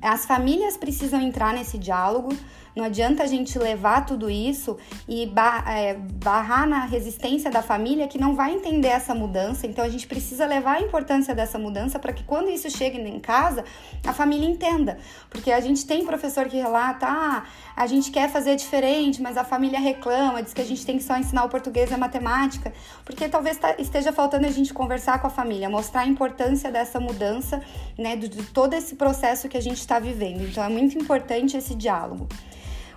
As 0.00 0.24
famílias 0.24 0.76
precisam 0.76 1.20
entrar 1.20 1.52
nesse 1.52 1.76
diálogo. 1.76 2.36
Não 2.78 2.84
adianta 2.84 3.24
a 3.24 3.26
gente 3.26 3.58
levar 3.58 4.06
tudo 4.06 4.30
isso 4.30 4.78
e 5.08 5.28
é, 5.66 5.94
barrar 5.94 6.64
na 6.64 6.84
resistência 6.84 7.50
da 7.50 7.60
família 7.60 8.06
que 8.06 8.18
não 8.18 8.36
vai 8.36 8.54
entender 8.54 8.86
essa 8.86 9.12
mudança. 9.12 9.66
Então 9.66 9.84
a 9.84 9.88
gente 9.88 10.06
precisa 10.06 10.46
levar 10.46 10.76
a 10.76 10.80
importância 10.80 11.34
dessa 11.34 11.58
mudança 11.58 11.98
para 11.98 12.12
que 12.12 12.22
quando 12.22 12.48
isso 12.48 12.70
chegue 12.70 12.96
em 12.96 13.18
casa, 13.18 13.64
a 14.06 14.12
família 14.12 14.48
entenda. 14.48 14.96
Porque 15.28 15.50
a 15.50 15.58
gente 15.58 15.84
tem 15.84 16.06
professor 16.06 16.46
que 16.46 16.56
relata, 16.56 17.04
ah, 17.04 17.46
a 17.74 17.84
gente 17.88 18.12
quer 18.12 18.30
fazer 18.30 18.54
diferente, 18.54 19.20
mas 19.20 19.36
a 19.36 19.42
família 19.42 19.80
reclama, 19.80 20.40
diz 20.40 20.54
que 20.54 20.60
a 20.60 20.64
gente 20.64 20.86
tem 20.86 20.98
que 20.98 21.02
só 21.02 21.16
ensinar 21.16 21.46
o 21.46 21.48
português 21.48 21.90
e 21.90 21.94
a 21.94 21.98
matemática, 21.98 22.72
porque 23.04 23.28
talvez 23.28 23.58
esteja 23.80 24.12
faltando 24.12 24.46
a 24.46 24.52
gente 24.52 24.72
conversar 24.72 25.20
com 25.20 25.26
a 25.26 25.30
família, 25.30 25.68
mostrar 25.68 26.02
a 26.02 26.06
importância 26.06 26.70
dessa 26.70 27.00
mudança, 27.00 27.60
né, 27.98 28.14
de 28.14 28.28
todo 28.52 28.74
esse 28.74 28.94
processo 28.94 29.48
que 29.48 29.56
a 29.56 29.62
gente 29.62 29.78
está 29.78 29.98
vivendo. 29.98 30.44
Então 30.44 30.62
é 30.62 30.68
muito 30.68 30.96
importante 30.96 31.56
esse 31.56 31.74
diálogo. 31.74 32.28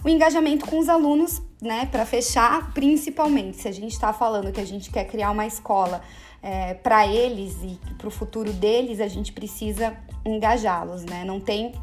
O 0.04 0.10
engajamento 0.10 0.66
com 0.66 0.80
os 0.80 0.90
alunos, 0.90 1.42
né, 1.62 1.86
para 1.86 2.06
fechar, 2.06 2.74
principalmente, 2.74 3.58
se 3.58 3.68
a 3.68 3.72
gente 3.72 3.94
está 3.94 4.12
falando 4.12 4.52
que 4.52 4.60
a 4.60 4.66
gente 4.66 4.90
quer 4.90 5.06
criar 5.06 5.30
uma 5.30 5.46
escola 5.46 6.02
é, 6.42 6.74
para 6.74 7.06
eles 7.06 7.56
e 7.62 7.80
para 7.98 8.08
o 8.08 8.12
futuro 8.12 8.52
deles, 8.52 9.00
a 9.00 9.08
gente 9.08 9.32
precisa 9.32 9.96
engajá-los, 10.26 11.04
né? 11.04 11.24
Não 11.24 11.40
tem 11.40 11.74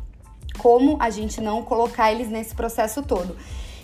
como 0.58 0.96
a 1.00 1.10
gente 1.10 1.40
não 1.40 1.62
colocar 1.62 2.10
eles 2.10 2.28
nesse 2.28 2.54
processo 2.54 3.02
todo. 3.02 3.36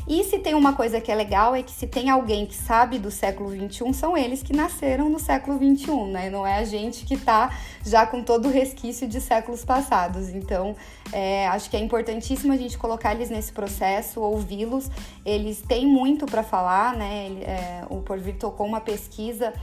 E 0.06 0.22
se 0.24 0.38
tem 0.38 0.54
uma 0.54 0.74
coisa 0.74 1.00
que 1.00 1.10
é 1.10 1.14
legal 1.14 1.54
é 1.54 1.62
que 1.62 1.72
se 1.72 1.86
tem 1.86 2.10
alguém 2.10 2.44
que 2.44 2.54
sabe 2.54 2.98
do 2.98 3.10
século 3.10 3.48
21, 3.48 3.92
são 3.94 4.16
eles 4.16 4.42
que 4.42 4.54
nasceram 4.54 5.08
no 5.08 5.18
século 5.18 5.58
21, 5.58 6.10
né? 6.10 6.28
Não 6.28 6.46
é 6.46 6.58
a 6.58 6.64
gente 6.64 7.06
que 7.06 7.16
tá 7.16 7.56
já 7.82 8.06
com 8.06 8.22
todo 8.22 8.48
o 8.48 8.50
resquício 8.50 9.08
de 9.08 9.18
séculos 9.18 9.64
passados. 9.64 10.28
Então, 10.28 10.76
é, 11.10 11.48
acho 11.48 11.70
que 11.70 11.76
é 11.76 11.80
importantíssimo 11.80 12.52
a 12.52 12.56
gente 12.56 12.76
colocar 12.76 13.14
eles 13.14 13.30
nesse 13.30 13.50
processo, 13.50 14.20
ouvi-los. 14.20 14.90
Eles 15.24 15.62
têm 15.62 15.86
muito 15.86 16.26
para 16.26 16.42
falar, 16.42 16.94
né? 16.94 17.28
É, 17.40 17.84
o 17.88 18.02
Porvir 18.02 18.36
tocou 18.36 18.66
uma 18.66 18.82
pesquisa 18.82 19.54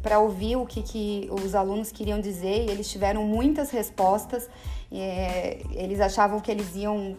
para 0.00 0.18
ouvir 0.18 0.56
o 0.56 0.64
que, 0.64 0.82
que 0.82 1.28
os 1.30 1.54
alunos 1.54 1.92
queriam 1.92 2.18
dizer 2.18 2.64
e 2.66 2.70
eles 2.70 2.90
tiveram 2.90 3.24
muitas 3.24 3.70
respostas. 3.70 4.48
É, 4.90 5.58
eles 5.70 6.00
achavam 6.00 6.40
que 6.40 6.50
eles 6.50 6.74
iam 6.76 7.16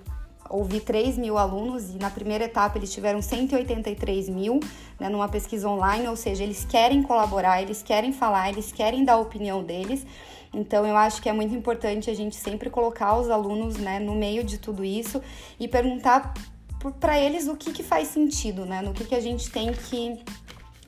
ouvi 0.49 0.79
3 0.79 1.17
mil 1.17 1.37
alunos 1.37 1.89
e 1.93 1.97
na 1.97 2.09
primeira 2.09 2.45
etapa 2.45 2.77
eles 2.77 2.91
tiveram 2.91 3.21
183 3.21 4.29
mil 4.29 4.59
né, 4.99 5.09
numa 5.09 5.27
pesquisa 5.27 5.67
online, 5.67 6.07
ou 6.07 6.15
seja, 6.15 6.43
eles 6.43 6.65
querem 6.65 7.01
colaborar, 7.01 7.61
eles 7.61 7.81
querem 7.81 8.13
falar, 8.13 8.49
eles 8.49 8.71
querem 8.71 9.03
dar 9.03 9.13
a 9.13 9.19
opinião 9.19 9.63
deles. 9.63 10.05
Então 10.53 10.85
eu 10.85 10.95
acho 10.95 11.21
que 11.21 11.27
é 11.27 11.33
muito 11.33 11.55
importante 11.55 12.09
a 12.09 12.13
gente 12.13 12.35
sempre 12.35 12.69
colocar 12.69 13.17
os 13.17 13.29
alunos 13.29 13.77
né, 13.77 13.99
no 13.99 14.13
meio 14.13 14.43
de 14.43 14.57
tudo 14.57 14.83
isso 14.85 15.21
e 15.59 15.67
perguntar 15.67 16.33
para 16.99 17.19
eles 17.19 17.47
o 17.47 17.55
que, 17.55 17.71
que 17.71 17.81
faz 17.81 18.09
sentido, 18.09 18.65
né, 18.65 18.81
no 18.81 18.93
que, 18.93 19.05
que 19.05 19.15
a 19.15 19.21
gente 19.21 19.49
tem 19.49 19.71
que. 19.71 20.19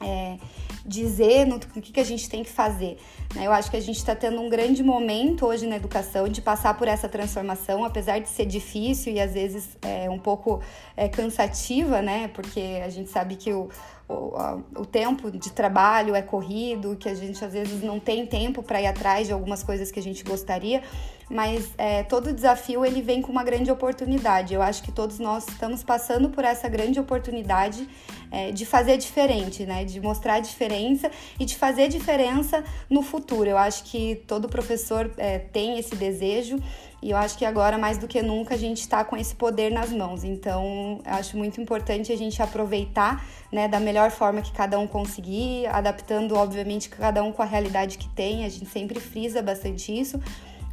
É, 0.01 0.37
dizer 0.85 1.45
no, 1.45 1.59
que, 1.59 1.91
que 1.91 1.99
a 1.99 2.03
gente 2.03 2.29
tem 2.29 2.43
que 2.43 2.49
fazer. 2.49 2.97
Né? 3.33 3.47
Eu 3.47 3.51
acho 3.51 3.71
que 3.71 3.77
a 3.77 3.81
gente 3.81 3.97
está 3.97 4.15
tendo 4.15 4.39
um 4.39 4.49
grande 4.49 4.83
momento 4.83 5.45
hoje 5.45 5.65
na 5.65 5.77
educação 5.77 6.27
de 6.27 6.41
passar 6.41 6.77
por 6.77 6.87
essa 6.87 7.09
transformação, 7.09 7.83
apesar 7.83 8.19
de 8.19 8.29
ser 8.29 8.45
difícil 8.45 9.13
e 9.13 9.19
às 9.19 9.33
vezes 9.33 9.77
é, 9.81 10.09
um 10.09 10.19
pouco 10.19 10.61
é, 10.95 11.09
cansativa, 11.09 12.01
né? 12.01 12.27
Porque 12.27 12.81
a 12.85 12.89
gente 12.89 13.09
sabe 13.09 13.35
que 13.35 13.51
o, 13.51 13.69
o, 14.07 14.81
o 14.81 14.85
tempo 14.85 15.31
de 15.31 15.51
trabalho 15.51 16.13
é 16.13 16.21
corrido, 16.21 16.95
que 16.95 17.09
a 17.09 17.15
gente 17.15 17.43
às 17.43 17.51
vezes 17.51 17.81
não 17.81 17.99
tem 17.99 18.25
tempo 18.25 18.61
para 18.61 18.81
ir 18.81 18.87
atrás 18.87 19.27
de 19.27 19.33
algumas 19.33 19.63
coisas 19.63 19.91
que 19.91 19.99
a 19.99 20.03
gente 20.03 20.23
gostaria, 20.23 20.83
mas 21.29 21.71
é, 21.77 22.03
todo 22.03 22.31
desafio 22.31 22.85
ele 22.85 23.01
vem 23.01 23.21
com 23.21 23.31
uma 23.31 23.43
grande 23.43 23.71
oportunidade. 23.71 24.53
Eu 24.53 24.61
acho 24.61 24.83
que 24.83 24.91
todos 24.91 25.17
nós 25.17 25.47
estamos 25.47 25.83
passando 25.83 26.29
por 26.29 26.43
essa 26.43 26.69
grande 26.69 26.99
oportunidade 26.99 27.89
é, 28.31 28.51
de 28.51 28.65
fazer 28.65 28.97
diferente, 28.97 29.65
né? 29.65 29.83
De 29.85 29.99
mostrar 29.99 30.35
a 30.35 30.39
diferença 30.39 31.09
e 31.39 31.45
de 31.45 31.55
fazer 31.55 31.87
diferença 31.87 32.63
no 32.87 33.01
futuro. 33.01 33.49
Eu 33.49 33.57
acho 33.57 33.85
que 33.85 34.23
todo 34.27 34.47
professor 34.47 35.11
é, 35.17 35.39
tem 35.39 35.79
esse 35.79 35.95
desejo 35.95 36.59
e 37.05 37.11
eu 37.11 37.17
acho 37.17 37.37
que 37.37 37.45
agora, 37.45 37.77
mais 37.77 37.99
do 37.99 38.07
que 38.07 38.19
nunca, 38.23 38.55
a 38.55 38.57
gente 38.57 38.81
está 38.81 39.05
com 39.05 39.15
esse 39.15 39.35
poder 39.35 39.71
nas 39.71 39.91
mãos. 39.91 40.23
Então, 40.23 40.99
acho 41.05 41.37
muito 41.37 41.61
importante 41.61 42.11
a 42.11 42.17
gente 42.17 42.41
aproveitar 42.41 43.23
né, 43.51 43.67
da 43.67 43.79
melhor 43.79 44.09
forma 44.09 44.41
que 44.41 44.51
cada 44.51 44.79
um 44.79 44.87
conseguir, 44.87 45.67
adaptando, 45.67 46.35
obviamente, 46.35 46.89
cada 46.89 47.21
um 47.21 47.31
com 47.31 47.43
a 47.43 47.45
realidade 47.45 47.99
que 47.99 48.09
tem. 48.09 48.43
A 48.43 48.49
gente 48.49 48.65
sempre 48.65 48.99
frisa 48.99 49.39
bastante 49.39 49.95
isso, 49.95 50.19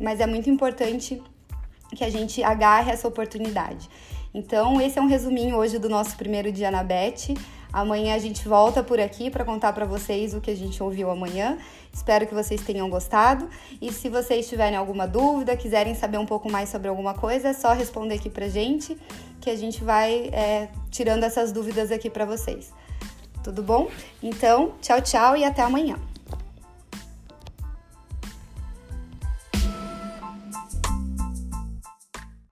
mas 0.01 0.21
é 0.21 0.27
muito 0.27 0.49
importante 0.49 1.23
que 1.95 2.03
a 2.03 2.09
gente 2.09 2.43
agarre 2.43 2.91
essa 2.91 3.07
oportunidade. 3.07 3.91
Então, 4.33 4.81
esse 4.81 4.99
é 4.99 5.03
um 5.03 5.09
resuminho 5.09 5.57
hoje 5.57 5.79
do 5.79 5.91
nosso 5.91 6.17
primeiro 6.17 6.51
dia 6.51 6.71
na 6.71 6.83
BET. 6.83 7.35
Amanhã 7.73 8.15
a 8.15 8.19
gente 8.19 8.47
volta 8.47 8.83
por 8.83 9.01
aqui 9.01 9.31
para 9.31 9.45
contar 9.45 9.73
para 9.73 9.87
vocês 9.87 10.35
o 10.35 10.41
que 10.41 10.51
a 10.51 10.55
gente 10.55 10.83
ouviu 10.83 11.11
amanhã. 11.11 11.57
Espero 11.93 12.27
que 12.27 12.35
vocês 12.35 12.61
tenham 12.61 12.91
gostado. 12.91 13.49
E 13.81 13.91
se 13.91 14.09
vocês 14.09 14.49
tiverem 14.49 14.77
alguma 14.77 15.07
dúvida, 15.07 15.57
quiserem 15.57 15.95
saber 15.95 16.19
um 16.19 16.27
pouco 16.27 16.51
mais 16.51 16.69
sobre 16.69 16.89
alguma 16.89 17.15
coisa, 17.15 17.49
é 17.49 17.53
só 17.53 17.73
responder 17.73 18.17
aqui 18.17 18.29
pra 18.29 18.49
gente, 18.49 18.99
que 19.41 19.49
a 19.49 19.57
gente 19.57 19.83
vai 19.83 20.29
é, 20.33 20.69
tirando 20.91 21.25
essas 21.25 21.51
dúvidas 21.51 21.91
aqui 21.91 22.11
para 22.11 22.27
vocês. 22.27 22.73
Tudo 23.43 23.63
bom? 23.63 23.89
Então, 24.23 24.75
tchau, 24.81 25.01
tchau 25.01 25.37
e 25.37 25.45
até 25.45 25.63
amanhã. 25.63 26.12